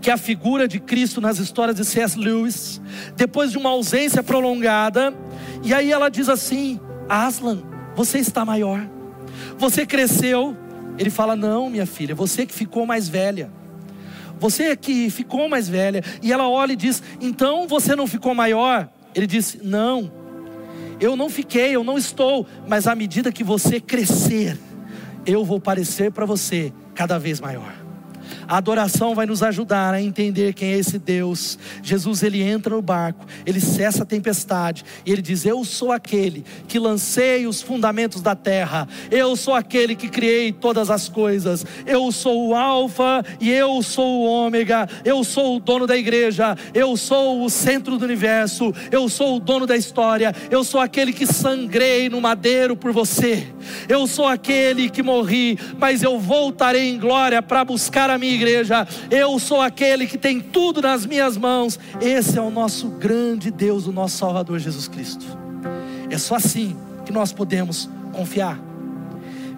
que 0.01 0.11
é 0.11 0.13
a 0.13 0.17
figura 0.17 0.69
de 0.69 0.79
Cristo 0.79 1.21
nas 1.21 1.41
histórias 1.41 1.75
de 1.75 1.85
C.S. 1.85 2.17
Lewis, 2.17 2.81
depois 3.17 3.51
de 3.51 3.59
uma 3.59 3.71
ausência 3.71 4.23
prolongada, 4.23 5.13
e 5.65 5.75
aí 5.75 5.91
ela 5.91 6.09
diz 6.09 6.29
assim: 6.29 6.79
Aslan, 7.09 7.65
você 7.97 8.21
está 8.21 8.45
maior, 8.45 8.89
você 9.59 9.85
cresceu. 9.85 10.57
Ele 10.97 11.11
fala: 11.11 11.35
Não, 11.35 11.69
minha 11.69 11.85
filha, 11.85 12.15
você 12.15 12.47
que 12.47 12.55
ficou 12.55 12.87
mais 12.87 13.09
velha. 13.09 13.51
Você 14.39 14.77
que 14.77 15.11
ficou 15.11 15.49
mais 15.49 15.69
velha. 15.69 16.05
E 16.23 16.33
ela 16.33 16.49
olha 16.49 16.75
e 16.75 16.77
diz: 16.77 17.03
Então 17.21 17.67
você 17.67 17.97
não 17.97 18.07
ficou 18.07 18.37
maior? 18.37 18.89
Ele 19.17 19.27
disse: 19.27 19.59
Não, 19.65 20.13
eu 21.01 21.17
não 21.17 21.29
fiquei, 21.29 21.75
eu 21.75 21.83
não 21.83 21.99
estou, 21.99 22.47
mas 22.69 22.87
à 22.87 22.95
medida 22.95 23.33
que 23.33 23.43
você 23.43 23.81
crescer, 23.81 24.57
eu 25.27 25.45
vou 25.45 25.59
parecer 25.59 26.13
para 26.13 26.25
você 26.25 26.73
cada 26.97 27.19
vez 27.19 27.41
maior. 27.41 27.87
A 28.49 28.59
adoração 28.59 29.15
vai 29.15 29.27
nos 29.27 29.43
ajudar 29.43 29.93
a 29.93 30.01
entender 30.01 30.53
quem 30.55 30.73
é 30.73 30.79
esse 30.79 30.99
Deus. 30.99 31.59
Jesus 31.83 32.23
ele 32.23 32.43
entra 32.43 32.75
no 32.75 32.83
barco, 32.83 33.27
ele 33.45 33.61
cessa 33.61 34.05
a 34.05 34.07
tempestade 34.07 34.85
e 35.05 35.13
ele 35.13 35.23
diz: 35.23 35.45
Eu 35.45 35.65
sou 35.65 35.91
aquele 35.91 36.45
que 36.69 36.79
lancei 36.79 37.47
os 37.47 37.61
fundamentos 37.61 38.23
da 38.23 38.35
terra. 38.35 38.87
Eu 39.11 39.37
sou 39.37 39.55
aquele 39.55 39.97
que 39.97 40.09
criei 40.09 40.53
todas 40.53 40.91
as 40.91 41.09
coisas. 41.09 41.67
Eu 41.85 42.13
sou 42.13 42.49
o 42.49 42.55
alfa 42.55 43.25
e 43.41 43.51
eu 43.51 43.83
sou 43.83 44.21
o 44.21 44.25
ômega. 44.25 44.89
Eu 45.05 45.25
sou 45.25 45.57
o 45.57 45.61
dono 45.61 45.87
da 45.87 45.97
igreja. 45.97 46.57
Eu 46.73 46.97
sou 46.97 47.45
o 47.45 47.51
centro 47.51 47.99
do 47.99 48.05
universo. 48.05 48.73
Eu 48.91 49.09
sou 49.09 49.37
o 49.37 49.41
dono 49.41 49.67
da 49.67 49.77
história. 49.77 50.33
Eu 50.51 50.63
sou 50.63 50.81
aquele 50.81 51.13
que 51.13 51.27
sangrei 51.27 52.09
no 52.09 52.21
madeiro 52.21 52.77
por 52.77 52.93
você. 52.93 53.49
Eu 53.89 54.07
sou 54.07 54.27
aquele 54.27 54.89
que 54.91 55.03
morri, 55.03 55.59
mas 55.79 56.03
eu 56.03 56.19
voltarei 56.19 56.91
em 56.91 56.99
glória 56.99 57.43
para 57.43 57.65
buscar 57.65 58.11
a 58.11 58.19
minha 58.19 58.35
igreja. 58.35 58.87
Eu 59.11 59.39
sou 59.39 59.61
aquele 59.61 60.07
que 60.07 60.19
tem 60.19 60.41
tudo 60.41 60.83
nas 60.83 61.07
minhas 61.07 61.37
mãos. 61.37 61.79
Esse 62.01 62.39
é 62.39 62.43
o 62.43 62.51
nosso 62.51 62.89
grande 62.89 63.51
Deus, 63.51 63.87
o 63.87 63.93
nosso 63.93 64.17
Salvador 64.17 64.59
Jesus 64.59 64.89
Cristo. 64.89 65.27
É 66.11 66.19
só 66.19 66.37
assim 66.37 66.77
que 67.05 67.13
nós 67.13 67.33
podemos 67.33 67.89
confiar. 68.13 68.59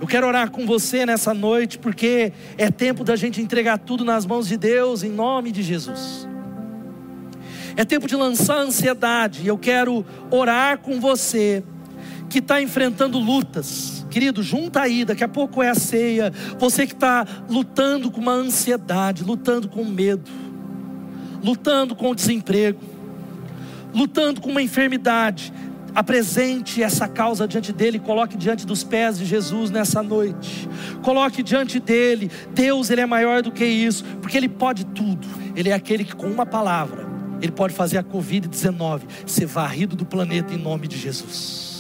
Eu 0.01 0.07
quero 0.07 0.27
orar 0.29 0.51
com 0.51 0.65
você 0.65 1.05
nessa 1.05 1.35
noite, 1.35 1.77
porque 1.79 2.33
é 2.57 2.71
tempo 2.71 3.03
da 3.03 3.17
gente 3.17 3.41
entregar 3.41 3.79
tudo 3.79 4.05
nas 4.05 4.25
mãos 4.25 4.47
de 4.47 4.57
Deus, 4.57 5.03
em 5.03 5.11
nome 5.11 5.51
de 5.51 5.63
Jesus. 5.63 6.29
É 7.77 7.85
tempo 7.85 8.07
de 8.07 8.15
lançar 8.15 8.59
a 8.59 8.63
ansiedade, 8.63 9.47
eu 9.47 9.59
quero 9.59 10.05
orar 10.31 10.79
com 10.79 11.01
você 11.01 11.63
que 12.29 12.39
está 12.39 12.61
enfrentando 12.61 13.19
lutas. 13.19 13.98
Querido, 14.11 14.43
junta 14.43 14.81
aí, 14.81 15.05
daqui 15.05 15.23
a 15.23 15.29
pouco 15.29 15.63
é 15.63 15.69
a 15.69 15.75
ceia. 15.75 16.33
Você 16.59 16.87
que 16.87 16.95
está 16.95 17.27
lutando 17.49 18.11
com 18.11 18.21
uma 18.21 18.33
ansiedade, 18.33 19.23
lutando 19.23 19.69
com 19.69 19.85
medo, 19.85 20.31
lutando 21.43 21.95
com 21.95 22.11
o 22.11 22.15
desemprego, 22.15 22.81
lutando 23.95 24.41
com 24.41 24.51
uma 24.51 24.63
enfermidade, 24.63 25.53
apresente 25.95 26.83
essa 26.83 27.09
causa 27.09 27.49
diante 27.49 27.73
dele, 27.73 27.99
coloque 27.99 28.37
diante 28.37 28.67
dos 28.67 28.85
pés 28.85 29.19
de 29.19 29.25
Jesus 29.25 29.71
nessa 29.71 30.03
noite. 30.03 30.69
Coloque 31.03 31.43
diante 31.43 31.81
dele. 31.81 32.31
Deus, 32.55 32.91
ele 32.91 33.01
é 33.01 33.07
maior 33.07 33.43
do 33.43 33.51
que 33.51 33.65
isso, 33.65 34.05
porque 34.21 34.37
ele 34.37 34.49
pode 34.49 34.85
tudo. 34.87 35.27
Ele 35.57 35.71
é 35.71 35.73
aquele 35.73 36.05
que 36.05 36.15
com 36.15 36.27
uma 36.27 36.47
palavra, 36.47 37.07
ele 37.41 37.53
pode 37.53 37.75
fazer 37.75 37.99
a 37.99 38.05
COVID-19 38.05 39.03
ser 39.27 39.47
varrido 39.47 39.97
do 39.97 40.05
planeta 40.05 40.55
em 40.55 40.59
nome 40.59 40.87
de 40.87 40.97
Jesus. 40.97 41.78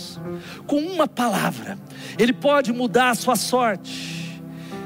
Com 0.66 0.80
uma 0.80 1.06
palavra, 1.08 1.78
ele 2.18 2.32
pode 2.32 2.72
mudar 2.72 3.10
a 3.10 3.14
sua 3.14 3.36
sorte. 3.36 4.18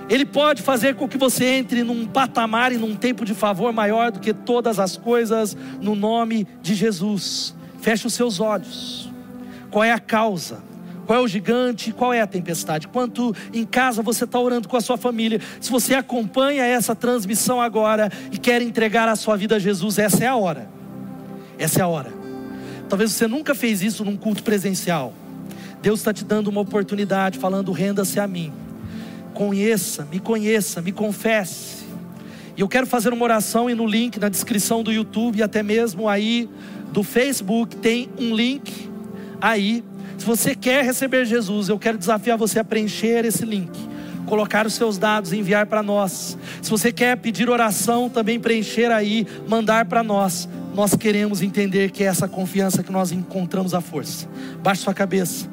Ele 0.09 0.25
pode 0.25 0.63
fazer 0.63 0.95
com 0.95 1.09
que 1.09 1.17
você 1.17 1.45
entre 1.47 1.83
num 1.83 2.07
patamar 2.07 2.73
e 2.73 2.77
num 2.77 2.95
tempo 2.95 3.25
de 3.25 3.35
favor 3.35 3.73
maior 3.73 4.11
do 4.11 4.21
que 4.21 4.35
todas 4.35 4.79
as 4.79 4.97
coisas, 4.97 5.57
no 5.81 5.95
nome 5.95 6.47
de 6.61 6.75
Jesus. 6.75 7.55
Feche 7.81 8.07
os 8.07 8.15
seus 8.15 8.39
olhos. 8.39 9.11
Qual 9.71 9.83
é 9.83 9.93
a 9.93 9.99
causa? 9.99 10.63
Qual 11.07 11.19
é 11.19 11.23
o 11.23 11.27
gigante? 11.27 11.93
Qual 11.93 12.13
é 12.13 12.21
a 12.21 12.27
tempestade? 12.27 12.89
Quanto 12.89 13.35
em 13.53 13.65
casa 13.65 14.03
você 14.03 14.25
está 14.25 14.39
orando 14.39 14.69
com 14.69 14.77
a 14.77 14.81
sua 14.81 14.97
família? 14.97 15.41
Se 15.61 15.71
você 15.71 15.95
acompanha 15.95 16.65
essa 16.65 16.95
transmissão 16.95 17.61
agora 17.61 18.11
e 18.31 18.39
quer 18.39 18.63
entregar 18.63 19.09
a 19.09 19.17
sua 19.17 19.37
vida 19.37 19.57
a 19.57 19.59
Jesus, 19.59 19.99
essa 19.99 20.25
é 20.25 20.27
a 20.27 20.37
hora. 20.37 20.69
Essa 21.59 21.81
é 21.81 21.83
a 21.83 21.89
hora. 21.89 22.13
Talvez 22.89 23.13
você 23.13 23.27
nunca 23.27 23.55
fez 23.55 23.83
isso 23.83 24.05
num 24.05 24.17
culto 24.17 24.43
presencial. 24.43 25.15
Deus 25.83 25.99
está 25.99 26.13
te 26.13 26.25
dando 26.25 26.49
uma 26.49 26.61
oportunidade, 26.61 27.39
falando: 27.39 27.73
renda-se 27.73 28.21
a 28.21 28.27
mim. 28.27 28.53
Conheça, 29.35 30.07
me 30.11 30.21
conheça, 30.21 30.81
me 30.81 30.93
confesse. 30.93 31.83
E 32.57 32.61
eu 32.61 32.69
quero 32.69 32.87
fazer 32.87 33.13
uma 33.13 33.25
oração 33.25 33.69
e 33.69 33.75
no 33.75 33.87
link 33.87 34.19
na 34.21 34.29
descrição 34.29 34.83
do 34.83 34.93
YouTube 34.93 35.39
e 35.39 35.43
até 35.43 35.63
mesmo 35.63 36.09
aí 36.09 36.49
do 36.93 37.03
Facebook 37.03 37.77
tem 37.77 38.09
um 38.19 38.35
link 38.35 38.91
aí. 39.41 39.83
Se 40.19 40.25
você 40.25 40.55
quer 40.55 40.85
receber 40.85 41.25
Jesus, 41.25 41.69
eu 41.69 41.79
quero 41.79 41.99
desafiar 41.99 42.39
você 42.39 42.61
a 42.61 42.65
preencher 42.65 43.25
esse 43.25 43.45
link, 43.45 43.73
colocar 44.27 44.67
os 44.67 44.75
seus 44.75 44.99
dados 44.99 45.33
e 45.33 45.39
enviar 45.39 45.67
para 45.67 45.83
nós. 45.83 46.39
Se 46.61 46.71
você 46.71 46.93
quer 46.93 47.17
pedir 47.17 47.49
oração, 47.51 48.09
também 48.09 48.39
preencher 48.39 48.93
aí, 48.93 49.27
mandar 49.49 49.87
para 49.87 50.05
nós. 50.05 50.49
Nós 50.75 50.95
queremos 50.95 51.43
entender 51.43 51.91
que 51.91 52.05
é 52.05 52.07
essa 52.07 52.29
confiança 52.29 52.83
que 52.83 52.93
nós 52.93 53.11
encontramos 53.11 53.75
a 53.75 53.81
força. 53.81 54.29
Baixe 54.63 54.83
sua 54.83 54.95
cabeça. 54.95 55.51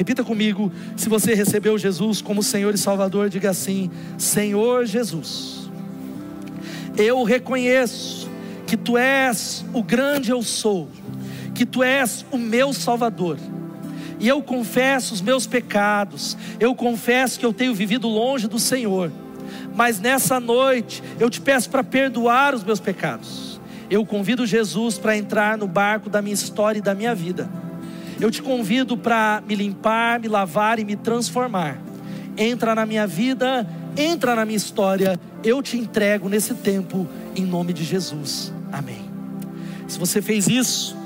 Repita 0.00 0.24
comigo, 0.24 0.72
se 0.96 1.10
você 1.10 1.34
recebeu 1.34 1.76
Jesus 1.76 2.22
como 2.22 2.42
Senhor 2.42 2.72
e 2.74 2.78
Salvador, 2.78 3.28
diga 3.28 3.50
assim: 3.50 3.90
Senhor 4.16 4.86
Jesus, 4.86 5.70
eu 6.96 7.22
reconheço 7.22 8.26
que 8.66 8.78
Tu 8.78 8.96
és 8.96 9.62
o 9.74 9.82
grande 9.82 10.30
eu 10.30 10.42
sou, 10.42 10.88
que 11.54 11.66
Tu 11.66 11.82
és 11.82 12.24
o 12.30 12.38
meu 12.38 12.72
Salvador. 12.72 13.36
E 14.18 14.26
eu 14.26 14.40
confesso 14.40 15.12
os 15.12 15.20
meus 15.20 15.46
pecados, 15.46 16.34
eu 16.58 16.74
confesso 16.74 17.38
que 17.38 17.44
eu 17.44 17.52
tenho 17.52 17.74
vivido 17.74 18.08
longe 18.08 18.48
do 18.48 18.58
Senhor, 18.58 19.12
mas 19.76 20.00
nessa 20.00 20.40
noite 20.40 21.02
eu 21.18 21.28
te 21.28 21.42
peço 21.42 21.68
para 21.68 21.84
perdoar 21.84 22.54
os 22.54 22.64
meus 22.64 22.80
pecados. 22.80 23.60
Eu 23.90 24.06
convido 24.06 24.46
Jesus 24.46 24.96
para 24.96 25.14
entrar 25.14 25.58
no 25.58 25.68
barco 25.68 26.08
da 26.08 26.22
minha 26.22 26.32
história 26.32 26.78
e 26.78 26.82
da 26.82 26.94
minha 26.94 27.14
vida 27.14 27.50
eu 28.20 28.30
te 28.30 28.42
convido 28.42 28.96
para 28.96 29.42
me 29.46 29.54
limpar, 29.54 30.20
me 30.20 30.28
lavar 30.28 30.78
e 30.78 30.84
me 30.84 30.96
transformar. 30.96 31.78
Entra 32.36 32.74
na 32.74 32.84
minha 32.84 33.06
vida, 33.06 33.66
entra 33.96 34.34
na 34.34 34.44
minha 34.44 34.56
história. 34.56 35.18
Eu 35.42 35.62
te 35.62 35.78
entrego 35.78 36.28
nesse 36.28 36.54
tempo, 36.54 37.08
em 37.34 37.44
nome 37.44 37.72
de 37.72 37.82
Jesus. 37.82 38.52
Amém. 38.70 39.10
Se 39.88 39.98
você 39.98 40.20
fez 40.20 40.46
isso, 40.46 40.96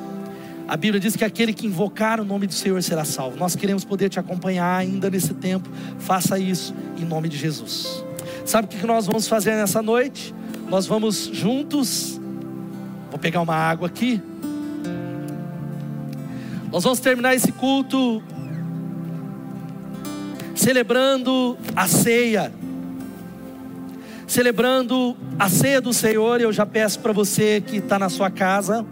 a 0.66 0.76
Bíblia 0.76 1.00
diz 1.00 1.14
que 1.14 1.24
aquele 1.24 1.52
que 1.52 1.66
invocar 1.66 2.20
o 2.20 2.24
nome 2.24 2.46
do 2.46 2.54
Senhor 2.54 2.82
será 2.82 3.04
salvo. 3.04 3.36
Nós 3.36 3.54
queremos 3.54 3.84
poder 3.84 4.08
te 4.08 4.18
acompanhar 4.18 4.76
ainda 4.76 5.08
nesse 5.08 5.34
tempo. 5.34 5.68
Faça 5.98 6.38
isso 6.38 6.74
em 6.98 7.04
nome 7.04 7.28
de 7.28 7.36
Jesus. 7.36 8.04
Sabe 8.44 8.66
o 8.66 8.68
que 8.68 8.86
nós 8.86 9.06
vamos 9.06 9.28
fazer 9.28 9.54
nessa 9.54 9.80
noite? 9.80 10.34
Nós 10.68 10.86
vamos 10.86 11.30
juntos. 11.32 12.20
Vou 13.10 13.18
pegar 13.18 13.40
uma 13.40 13.54
água 13.54 13.86
aqui. 13.86 14.20
Nós 16.74 16.82
vamos 16.82 16.98
terminar 16.98 17.36
esse 17.36 17.52
culto 17.52 18.20
celebrando 20.56 21.56
a 21.76 21.86
ceia. 21.86 22.50
Celebrando 24.26 25.16
a 25.38 25.48
ceia 25.48 25.80
do 25.80 25.92
Senhor, 25.92 26.40
eu 26.40 26.52
já 26.52 26.66
peço 26.66 26.98
para 26.98 27.12
você 27.12 27.60
que 27.60 27.76
está 27.76 27.96
na 27.96 28.08
sua 28.08 28.28
casa, 28.28 28.84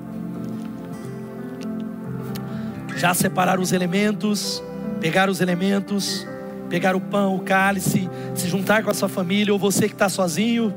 já 2.97 3.13
separar 3.15 3.59
os 3.59 3.73
elementos, 3.73 4.63
pegar 5.01 5.29
os 5.29 5.41
elementos, 5.41 6.25
pegar 6.71 6.95
o 6.95 7.01
pão, 7.01 7.35
o 7.35 7.41
cálice, 7.41 8.09
se 8.37 8.47
juntar 8.47 8.85
com 8.85 8.91
a 8.91 8.95
sua 8.95 9.09
família, 9.09 9.53
ou 9.53 9.59
você 9.59 9.89
que 9.89 9.95
está 9.95 10.09
sozinho. 10.09 10.73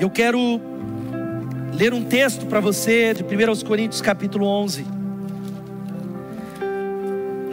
Eu 0.00 0.10
quero 0.10 0.60
ler 1.72 1.94
um 1.94 2.02
texto 2.02 2.46
para 2.46 2.58
você 2.58 3.14
de 3.14 3.22
1 3.22 3.64
Coríntios 3.64 4.00
capítulo 4.00 4.44
11. 4.44 5.01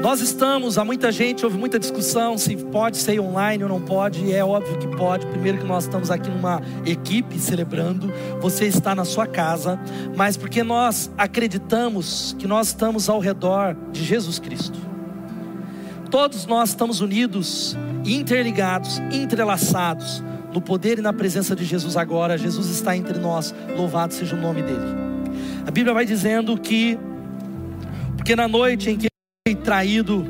Nós 0.02 0.22
estamos, 0.22 0.78
há 0.78 0.86
muita 0.86 1.12
gente, 1.12 1.44
houve 1.44 1.58
muita 1.58 1.78
discussão 1.78 2.38
se 2.38 2.56
pode 2.56 2.96
ser 2.96 3.20
online 3.20 3.64
ou 3.64 3.70
não 3.70 3.82
pode, 3.82 4.24
e 4.24 4.34
é 4.34 4.44
óbvio 4.44 4.78
que 4.78 4.88
pode. 4.96 5.26
Primeiro 5.26 5.58
que 5.58 5.66
nós 5.66 5.84
estamos 5.84 6.10
aqui 6.10 6.30
numa 6.30 6.62
equipe 6.86 7.38
celebrando, 7.38 8.10
você 8.40 8.66
está 8.66 8.96
na 8.96 9.04
sua 9.04 9.28
casa, 9.28 9.78
mas 10.16 10.38
porque 10.38 10.64
nós 10.64 11.12
acreditamos 11.18 12.34
que 12.40 12.48
nós 12.48 12.68
estamos 12.68 13.10
ao 13.10 13.20
redor 13.20 13.76
de 13.92 14.06
Jesus 14.06 14.40
Cristo. 14.40 14.80
Todos 16.10 16.46
nós 16.46 16.70
estamos 16.70 17.02
unidos, 17.02 17.78
interligados, 18.06 19.00
entrelaçados 19.12 20.24
no 20.54 20.62
poder 20.62 20.98
e 20.98 21.02
na 21.02 21.12
presença 21.12 21.54
de 21.54 21.66
Jesus 21.66 21.98
agora. 21.98 22.38
Jesus 22.38 22.70
está 22.70 22.96
entre 22.96 23.20
nós, 23.20 23.54
louvado 23.76 24.14
seja 24.14 24.34
o 24.34 24.40
nome 24.40 24.64
dele. 24.64 24.96
A 25.68 25.72
Bíblia 25.72 25.94
vai 25.94 26.06
dizendo 26.06 26.58
que 26.58 26.98
porque 28.16 28.34
na 28.36 28.48
noite 28.48 28.90
em 28.90 28.98
que 28.98 29.09
traído, 29.56 30.26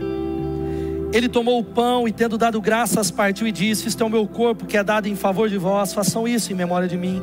ele 1.11 1.27
tomou 1.27 1.59
o 1.59 1.63
pão 1.63 2.07
e, 2.07 2.11
tendo 2.11 2.37
dado 2.37 2.61
graças, 2.61 3.09
partiu 3.09 3.47
e 3.47 3.51
disse: 3.51 3.87
Isto 3.87 4.03
é 4.03 4.05
o 4.05 4.09
meu 4.09 4.27
corpo 4.27 4.65
que 4.65 4.77
é 4.77 4.83
dado 4.83 5.07
em 5.07 5.15
favor 5.15 5.49
de 5.49 5.57
vós, 5.57 5.93
façam 5.93 6.27
isso 6.27 6.51
em 6.51 6.55
memória 6.55 6.87
de 6.87 6.97
mim. 6.97 7.21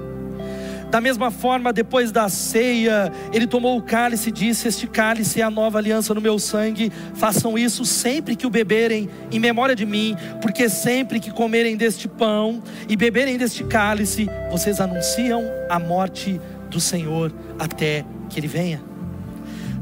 Da 0.91 1.01
mesma 1.01 1.31
forma, 1.31 1.73
depois 1.73 2.13
da 2.13 2.29
ceia, 2.29 3.13
ele 3.33 3.47
tomou 3.47 3.77
o 3.77 3.83
cálice 3.83 4.29
e 4.29 4.33
disse: 4.33 4.69
Este 4.69 4.87
cálice 4.87 5.41
é 5.41 5.45
a 5.45 5.51
nova 5.51 5.79
aliança 5.79 6.15
no 6.15 6.21
meu 6.21 6.39
sangue. 6.39 6.93
Façam 7.15 7.59
isso 7.59 7.85
sempre 7.85 8.37
que 8.37 8.47
o 8.47 8.51
beberem, 8.51 9.09
em 9.31 9.39
memória 9.39 9.75
de 9.75 9.85
mim, 9.85 10.17
porque 10.41 10.69
sempre 10.69 11.21
que 11.21 11.31
comerem 11.31 11.77
deste 11.77 12.09
pão 12.09 12.63
e 12.89 12.97
beberem 12.97 13.37
deste 13.37 13.65
cálice, 13.65 14.29
vocês 14.51 14.81
anunciam 14.81 15.45
a 15.69 15.79
morte 15.79 16.41
do 16.71 16.81
Senhor 16.81 17.33
até 17.59 18.05
que 18.29 18.39
ele 18.39 18.49
venha. 18.49 18.96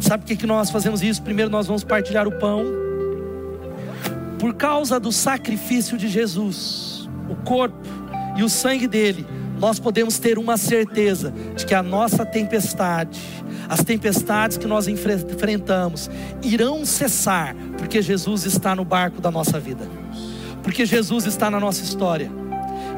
Sabe 0.05 0.23
por 0.23 0.29
que, 0.29 0.37
que 0.37 0.47
nós 0.47 0.69
fazemos 0.69 1.03
isso? 1.03 1.23
Primeiro, 1.23 1.51
nós 1.51 1.67
vamos 1.67 1.83
partilhar 1.83 2.29
o 2.29 2.33
pão. 2.33 2.62
Por 4.38 4.53
causa 4.53 5.01
do 5.01 5.11
sacrifício 5.11 5.97
de 5.97 6.09
Jesus, 6.09 7.09
o 7.27 7.35
corpo 7.37 7.88
e 8.37 8.43
o 8.43 8.49
sangue 8.51 8.87
dele, 8.87 9.27
nós 9.59 9.79
podemos 9.79 10.19
ter 10.19 10.38
uma 10.38 10.59
certeza 10.59 11.33
de 11.57 11.64
que 11.64 11.75
a 11.75 11.83
nossa 11.83 12.27
tempestade, 12.27 13.19
as 13.67 13.83
tempestades 13.83 14.59
que 14.59 14.67
nós 14.67 14.87
enfrentamos, 14.88 16.11
irão 16.43 16.85
cessar, 16.85 17.57
porque 17.79 18.03
Jesus 18.03 18.45
está 18.45 18.77
no 18.77 18.85
barco 18.85 19.23
da 19.23 19.31
nossa 19.31 19.59
vida, 19.59 19.88
porque 20.62 20.85
Jesus 20.85 21.25
está 21.25 21.51
na 21.51 21.59
nossa 21.59 21.83
história. 21.83 22.31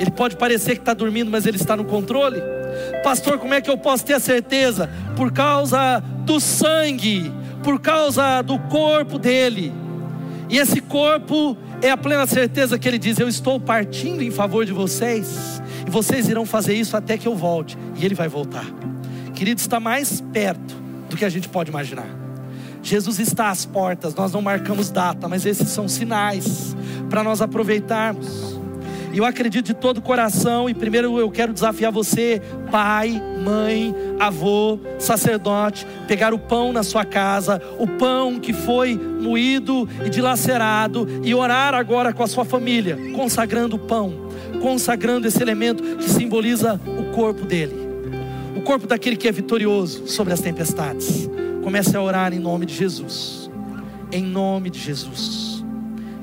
Ele 0.01 0.11
pode 0.11 0.35
parecer 0.37 0.75
que 0.75 0.81
está 0.81 0.93
dormindo, 0.93 1.31
mas 1.31 1.47
ele 1.47 1.57
está 1.57 1.77
no 1.77 1.85
controle. 1.85 2.56
Pastor, 3.07 3.39
como 3.39 3.55
é 3.55 3.61
que 3.61 3.71
eu 3.71 3.79
posso 3.79 4.05
ter 4.05 4.15
a 4.15 4.19
certeza? 4.19 4.91
Por 5.15 5.31
causa 5.31 6.01
do 6.25 6.41
sangue, 6.41 7.33
por 7.63 7.79
causa 7.79 8.43
do 8.43 8.59
corpo 8.59 9.17
dele. 9.17 9.73
E 10.51 10.59
esse 10.59 10.81
corpo 10.81 11.57
é 11.81 11.89
a 11.89 11.97
plena 11.97 12.27
certeza 12.27 12.77
que 12.77 12.89
ele 12.89 12.99
diz: 12.99 13.21
Eu 13.21 13.29
estou 13.29 13.61
partindo 13.61 14.23
em 14.23 14.33
favor 14.33 14.67
de 14.67 14.73
vocês, 14.73 15.63
e 15.87 15.89
vocês 15.89 16.29
irão 16.29 16.45
fazer 16.45 16.75
isso 16.75 16.97
até 16.97 17.17
que 17.17 17.29
eu 17.29 17.37
volte, 17.37 17.79
e 17.95 18.05
ele 18.05 18.17
vai 18.17 18.27
voltar. 18.27 18.67
Querido, 19.37 19.61
está 19.61 19.79
mais 19.79 20.21
perto 20.21 20.75
do 21.09 21.17
que 21.17 21.25
a 21.25 21.29
gente 21.29 21.49
pode 21.49 21.71
imaginar. 21.71 22.09
Jesus 22.83 23.21
está 23.21 23.51
às 23.51 23.65
portas, 23.65 24.17
nós 24.17 24.33
não 24.33 24.43
marcamos 24.43 24.91
data, 24.91 25.29
mas 25.29 25.47
esses 25.47 25.69
são 25.69 25.87
sinais 25.87 26.77
para 27.09 27.23
nós 27.23 27.41
aproveitarmos. 27.41 28.56
E 29.17 29.19
eu 29.19 29.25
acredito 29.25 29.65
de 29.65 29.73
todo 29.73 29.97
o 29.97 30.03
coração, 30.03 30.69
e 30.69 30.75
primeiro 30.75 31.19
eu 31.19 31.31
quero 31.31 31.51
desafiar 31.51 31.91
você, 31.91 32.43
pai, 32.71 33.19
mãe, 33.43 33.95
avô, 34.21 34.79
sacerdote, 34.99 35.87
pegar 36.07 36.35
o 36.35 36.39
pão 36.39 36.71
na 36.71 36.83
sua 36.83 37.03
casa, 37.03 37.59
o 37.79 37.87
pão 37.87 38.39
que 38.39 38.53
foi 38.53 38.95
moído 38.95 39.89
e 40.05 40.11
dilacerado, 40.11 41.09
e 41.25 41.35
orar 41.35 41.73
agora 41.73 42.13
com 42.13 42.23
a 42.23 42.27
sua 42.27 42.45
família, 42.45 42.99
consagrando 43.15 43.77
o 43.77 43.79
pão, 43.79 44.29
consagrando 44.61 45.27
esse 45.27 45.41
elemento 45.41 45.83
que 45.97 46.11
simboliza 46.11 46.79
o 46.87 47.15
corpo 47.15 47.47
dele, 47.47 47.75
o 48.55 48.61
corpo 48.61 48.87
daquele 48.87 49.17
que 49.17 49.27
é 49.27 49.33
vitorioso 49.33 50.07
sobre 50.09 50.35
as 50.35 50.41
tempestades. 50.41 51.27
Comece 51.65 51.97
a 51.97 52.03
orar 52.03 52.35
em 52.35 52.39
nome 52.39 52.67
de 52.67 52.75
Jesus, 52.75 53.51
em 54.13 54.23
nome 54.23 54.69
de 54.69 54.79
Jesus, 54.79 55.65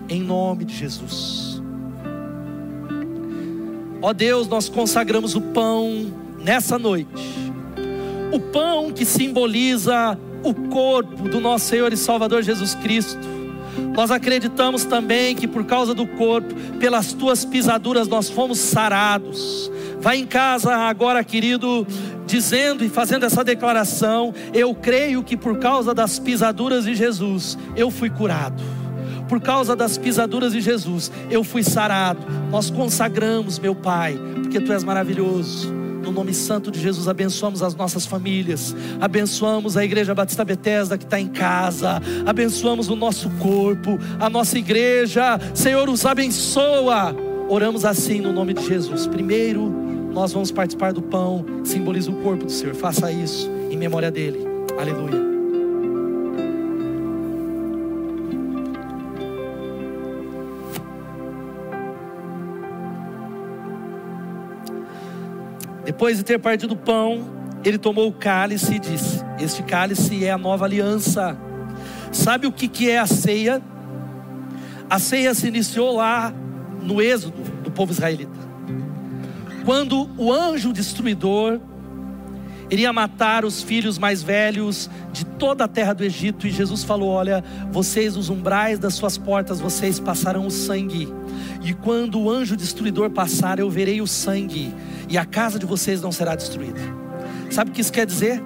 em 0.08 0.22
nome 0.22 0.64
de 0.64 0.76
Jesus. 0.76 1.43
Ó 4.04 4.12
Deus, 4.12 4.50
nós 4.50 4.68
consagramos 4.68 5.34
o 5.34 5.40
pão 5.40 6.12
nessa 6.44 6.78
noite. 6.78 7.24
O 8.34 8.38
pão 8.38 8.92
que 8.92 9.06
simboliza 9.06 10.20
o 10.44 10.54
corpo 10.54 11.30
do 11.30 11.40
nosso 11.40 11.68
Senhor 11.68 11.94
e 11.94 11.96
Salvador 11.96 12.44
Jesus 12.44 12.76
Cristo. 12.76 13.26
Nós 13.96 14.12
acreditamos 14.12 14.84
também 14.84 15.34
que 15.34 15.48
por 15.48 15.64
causa 15.64 15.94
do 15.94 16.06
corpo, 16.06 16.54
pelas 16.82 17.14
tuas 17.14 17.46
pisaduras, 17.46 18.10
nós 18.10 18.30
fomos 18.30 18.60
sarados. 18.60 19.72
Vai 20.02 20.18
em 20.18 20.26
casa 20.26 20.76
agora, 20.76 21.24
querido, 21.24 21.88
dizendo 22.26 22.84
e 22.84 22.90
fazendo 22.90 23.26
essa 23.26 23.42
declaração: 23.42 24.34
Eu 24.54 24.76
creio 24.76 25.24
que 25.24 25.38
por 25.38 25.60
causa 25.60 25.94
das 25.94 26.20
pisaduras 26.20 26.84
de 26.84 26.94
Jesus, 26.94 27.58
eu 27.74 27.90
fui 27.90 28.10
curado 28.10 28.83
por 29.28 29.42
causa 29.42 29.76
das 29.76 29.98
pisaduras 29.98 30.54
de 30.54 30.62
Jesus, 30.62 31.12
eu 31.30 31.44
fui 31.44 31.64
sarado. 31.64 32.26
Nós 32.50 32.70
consagramos, 32.70 33.60
meu 33.60 33.76
Pai, 33.76 34.18
porque 34.42 34.60
Tu 34.60 34.72
és 34.72 34.84
maravilhoso. 34.84 35.74
No 36.04 36.12
nome 36.12 36.34
santo 36.34 36.70
de 36.70 36.82
Jesus, 36.82 37.08
abençoamos 37.08 37.64
as 37.64 37.74
nossas 37.76 38.06
famílias, 38.06 38.76
abençoamos 39.00 39.78
a 39.78 39.86
Igreja 39.86 40.14
Batista 40.14 40.44
Betesda 40.44 40.98
que 40.98 41.06
está 41.06 41.18
em 41.18 41.30
casa, 41.30 42.02
abençoamos 42.26 42.90
o 42.90 42.96
nosso 42.96 43.30
corpo, 43.40 43.98
a 44.20 44.30
nossa 44.30 44.58
igreja. 44.58 45.40
Senhor, 45.54 45.88
os 45.88 46.06
abençoa. 46.06 47.16
Oramos 47.48 47.86
assim 47.86 48.20
no 48.20 48.34
nome 48.34 48.54
de 48.54 48.68
Jesus. 48.68 49.08
Primeiro, 49.08 49.70
nós 50.14 50.34
vamos 50.34 50.52
participar 50.52 50.92
do 50.92 51.02
pão, 51.02 51.46
que 51.64 51.70
simboliza 51.70 52.12
o 52.12 52.16
corpo 52.16 52.46
do 52.46 52.52
Senhor. 52.52 52.76
Faça 52.76 53.10
isso 53.10 53.50
em 53.72 53.78
memória 53.78 54.12
dele. 54.12 54.46
Aleluia. 54.78 55.33
Depois 65.94 66.18
de 66.18 66.24
ter 66.24 66.40
partido 66.40 66.72
o 66.72 66.76
pão, 66.76 67.24
ele 67.64 67.78
tomou 67.78 68.08
o 68.08 68.12
cálice 68.12 68.74
e 68.74 68.80
disse: 68.80 69.24
Este 69.40 69.62
cálice 69.62 70.26
é 70.26 70.32
a 70.32 70.40
nova 70.40 70.66
aliança. 70.66 71.38
Sabe 72.12 72.48
o 72.48 72.52
que, 72.52 72.68
que 72.68 72.90
é 72.90 72.98
a 72.98 73.06
ceia? 73.06 73.62
A 74.90 74.98
ceia 74.98 75.36
se 75.36 75.48
iniciou 75.48 75.96
lá 75.96 76.34
no 76.82 77.00
êxodo 77.00 77.38
do 77.62 77.70
povo 77.70 77.92
israelita. 77.92 78.40
Quando 79.66 80.10
o 80.18 80.34
anjo 80.34 80.74
destruidor 80.74 81.62
iria 82.74 82.92
matar 82.92 83.46
os 83.46 83.62
filhos 83.62 83.98
mais 83.98 84.24
velhos 84.24 84.90
de 85.12 85.26
toda 85.26 85.66
a 85.66 85.68
terra 85.68 85.94
do 85.94 86.04
Egito, 86.04 86.48
e 86.48 86.52
Jesus 86.52 86.84
falou: 86.84 87.10
Olha, 87.10 87.44
vocês, 87.72 88.18
os 88.18 88.30
umbrais 88.30 88.80
das 88.80 88.96
suas 88.96 89.18
portas, 89.18 89.60
vocês 89.60 90.00
passarão 90.00 90.48
o 90.48 90.52
sangue, 90.52 91.08
e 91.64 91.74
quando 91.74 92.20
o 92.20 92.30
anjo 92.30 92.58
destruidor 92.58 93.12
passar, 93.12 93.60
eu 93.60 93.70
verei 93.70 94.02
o 94.02 94.08
sangue, 94.08 94.74
e 95.08 95.18
a 95.18 95.26
casa 95.26 95.60
de 95.60 95.66
vocês 95.66 96.02
não 96.02 96.12
será 96.12 96.36
destruída. 96.36 96.82
Sabe 97.50 97.70
o 97.70 97.74
que 97.74 97.82
isso 97.82 97.94
quer 97.94 98.06
dizer? 98.06 98.42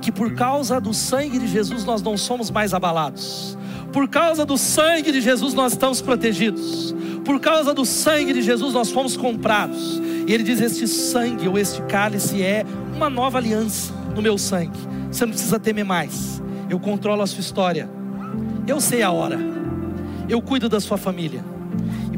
Que 0.00 0.12
por 0.12 0.34
causa 0.34 0.80
do 0.80 0.94
sangue 0.94 1.38
de 1.38 1.48
Jesus 1.48 1.84
nós 1.84 2.00
não 2.00 2.16
somos 2.16 2.50
mais 2.50 2.72
abalados. 2.72 3.58
Por 3.92 4.08
causa 4.08 4.44
do 4.44 4.56
sangue 4.56 5.10
de 5.10 5.20
Jesus 5.20 5.54
nós 5.54 5.72
estamos 5.72 6.00
protegidos. 6.00 6.94
Por 7.24 7.40
causa 7.40 7.72
do 7.72 7.84
sangue 7.84 8.32
de 8.32 8.42
Jesus 8.42 8.74
nós 8.74 8.90
fomos 8.90 9.16
comprados. 9.16 10.00
E 10.26 10.32
ele 10.32 10.42
diz: 10.42 10.60
Este 10.60 10.86
sangue 10.86 11.48
ou 11.48 11.58
este 11.58 11.82
cálice 11.82 12.42
é 12.42 12.64
uma 12.94 13.10
nova 13.10 13.38
aliança 13.38 13.92
no 14.14 14.22
meu 14.22 14.38
sangue. 14.38 14.78
Você 15.10 15.24
não 15.24 15.32
precisa 15.32 15.58
temer 15.58 15.84
mais. 15.84 16.42
Eu 16.70 16.78
controlo 16.78 17.22
a 17.22 17.26
sua 17.26 17.40
história. 17.40 17.90
Eu 18.66 18.80
sei 18.80 19.02
a 19.02 19.10
hora. 19.10 19.38
Eu 20.28 20.40
cuido 20.40 20.68
da 20.68 20.80
sua 20.80 20.96
família. 20.96 21.44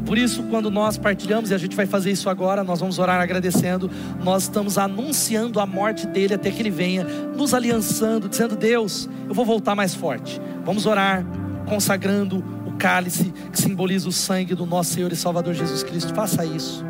Por 0.05 0.17
isso, 0.17 0.43
quando 0.43 0.71
nós 0.71 0.97
partilhamos, 0.97 1.51
e 1.51 1.53
a 1.53 1.57
gente 1.57 1.75
vai 1.75 1.85
fazer 1.85 2.11
isso 2.11 2.29
agora, 2.29 2.63
nós 2.63 2.79
vamos 2.79 2.97
orar 2.97 3.19
agradecendo, 3.19 3.91
nós 4.23 4.43
estamos 4.43 4.77
anunciando 4.77 5.59
a 5.59 5.65
morte 5.65 6.07
dele 6.07 6.33
até 6.33 6.49
que 6.49 6.61
ele 6.61 6.69
venha, 6.69 7.03
nos 7.03 7.53
aliançando, 7.53 8.29
dizendo: 8.29 8.55
Deus, 8.55 9.09
eu 9.27 9.33
vou 9.33 9.43
voltar 9.43 9.75
mais 9.75 9.93
forte. 9.93 10.39
Vamos 10.63 10.85
orar, 10.85 11.25
consagrando 11.67 12.41
o 12.65 12.71
cálice 12.77 13.33
que 13.51 13.61
simboliza 13.61 14.07
o 14.07 14.11
sangue 14.13 14.55
do 14.55 14.65
nosso 14.65 14.93
Senhor 14.93 15.11
e 15.11 15.15
Salvador 15.17 15.53
Jesus 15.53 15.83
Cristo. 15.83 16.15
Faça 16.15 16.45
isso, 16.45 16.85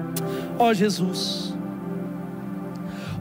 ó 0.60 0.69
oh, 0.69 0.73
Jesus, 0.76 1.57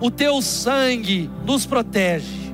o 0.00 0.10
teu 0.10 0.42
sangue 0.42 1.30
nos 1.44 1.64
protege. 1.66 2.52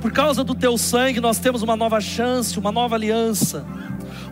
Por 0.00 0.12
causa 0.12 0.44
do 0.44 0.54
teu 0.54 0.76
sangue, 0.76 1.20
nós 1.20 1.38
temos 1.38 1.62
uma 1.62 1.76
nova 1.76 2.00
chance, 2.00 2.58
uma 2.58 2.70
nova 2.70 2.94
aliança, 2.94 3.64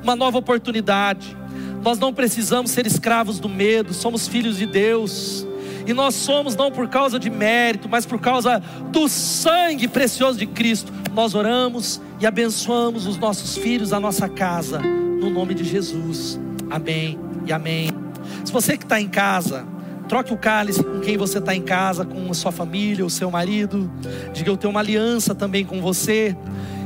uma 0.03 0.14
nova 0.14 0.38
oportunidade. 0.38 1.37
Nós 1.83 1.99
não 1.99 2.12
precisamos 2.12 2.71
ser 2.71 2.87
escravos 2.87 3.40
do 3.40 3.49
medo, 3.49 3.95
somos 3.95 4.29
filhos 4.29 4.59
de 4.59 4.66
Deus. 4.66 5.47
E 5.87 5.92
nós 5.92 6.14
somos 6.14 6.55
não 6.55 6.71
por 6.71 6.88
causa 6.88 7.18
de 7.18 7.29
mérito, 7.29 7.88
mas 7.88 8.07
por 8.07 8.21
causa 8.21 8.62
do 8.92 9.09
sangue 9.09 9.88
precioso 9.88 10.38
de 10.38 10.47
Cristo. 10.47 10.92
Nós 11.12 11.35
oramos 11.35 12.01
e 12.21 12.27
abençoamos 12.27 13.07
os 13.07 13.18
nossos 13.18 13.57
filhos, 13.57 13.92
a 13.92 13.99
nossa 13.99 14.29
casa, 14.29 14.79
no 14.79 15.29
nome 15.29 15.55
de 15.55 15.64
Jesus. 15.64 16.38
Amém 16.71 17.18
e 17.47 17.53
amém. 17.53 17.90
Se 18.45 18.53
você 18.53 18.77
que 18.77 18.85
está 18.85 19.01
em 19.01 19.09
casa, 19.09 19.66
troque 20.12 20.31
o 20.31 20.37
cálice 20.37 20.85
com 20.85 21.01
quem 21.01 21.16
você 21.16 21.38
está 21.38 21.55
em 21.55 21.62
casa, 21.62 22.05
com 22.05 22.31
a 22.31 22.35
sua 22.35 22.53
família, 22.53 23.03
o 23.03 23.09
seu 23.09 23.31
marido. 23.31 23.90
Diga 24.35 24.51
eu 24.51 24.59
tenho 24.59 24.70
uma 24.70 24.81
aliança 24.81 25.35
também 25.35 25.64
com 25.64 25.81
você. 25.81 26.37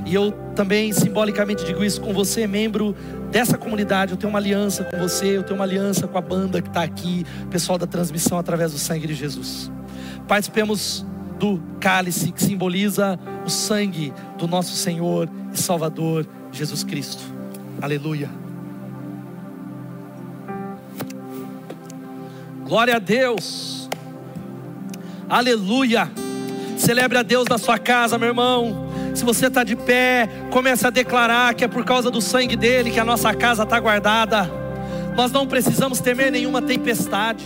E 0.04 0.14
eu 0.14 0.30
também 0.54 0.92
simbolicamente 0.92 1.64
digo 1.64 1.82
isso 1.82 2.00
com 2.00 2.12
você, 2.12 2.46
membro 2.46 2.94
dessa 3.32 3.58
comunidade. 3.58 4.12
Eu 4.12 4.16
tenho 4.16 4.30
uma 4.30 4.38
aliança 4.38 4.84
com 4.84 4.96
você, 4.96 5.36
eu 5.36 5.42
tenho 5.42 5.58
uma 5.58 5.64
aliança 5.64 6.06
com 6.06 6.16
a 6.16 6.20
banda 6.20 6.62
que 6.62 6.68
está 6.68 6.84
aqui, 6.84 7.26
pessoal 7.50 7.76
da 7.76 7.86
transmissão 7.88 8.38
através 8.38 8.70
do 8.70 8.78
sangue 8.78 9.08
de 9.08 9.14
Jesus. 9.14 9.72
Participemos 10.28 11.04
do 11.36 11.60
cálice 11.80 12.30
que 12.30 12.40
simboliza 12.40 13.18
o 13.44 13.50
sangue 13.50 14.12
do 14.38 14.46
nosso 14.46 14.76
Senhor 14.76 15.28
e 15.52 15.58
Salvador 15.58 16.24
Jesus 16.52 16.84
Cristo. 16.84 17.24
Aleluia. 17.82 18.45
Glória 22.66 22.96
a 22.96 22.98
Deus. 22.98 23.88
Aleluia. 25.28 26.10
Celebre 26.76 27.16
a 27.16 27.22
Deus 27.22 27.46
na 27.48 27.58
sua 27.58 27.78
casa, 27.78 28.18
meu 28.18 28.28
irmão. 28.28 28.88
Se 29.14 29.24
você 29.24 29.46
está 29.46 29.62
de 29.62 29.76
pé, 29.76 30.28
comece 30.50 30.84
a 30.84 30.90
declarar 30.90 31.54
que 31.54 31.62
é 31.62 31.68
por 31.68 31.84
causa 31.84 32.10
do 32.10 32.20
sangue 32.20 32.56
dele 32.56 32.90
que 32.90 32.98
a 32.98 33.04
nossa 33.04 33.32
casa 33.32 33.62
está 33.62 33.78
guardada. 33.78 34.50
Nós 35.16 35.30
não 35.30 35.46
precisamos 35.46 36.00
temer 36.00 36.32
nenhuma 36.32 36.60
tempestade. 36.60 37.44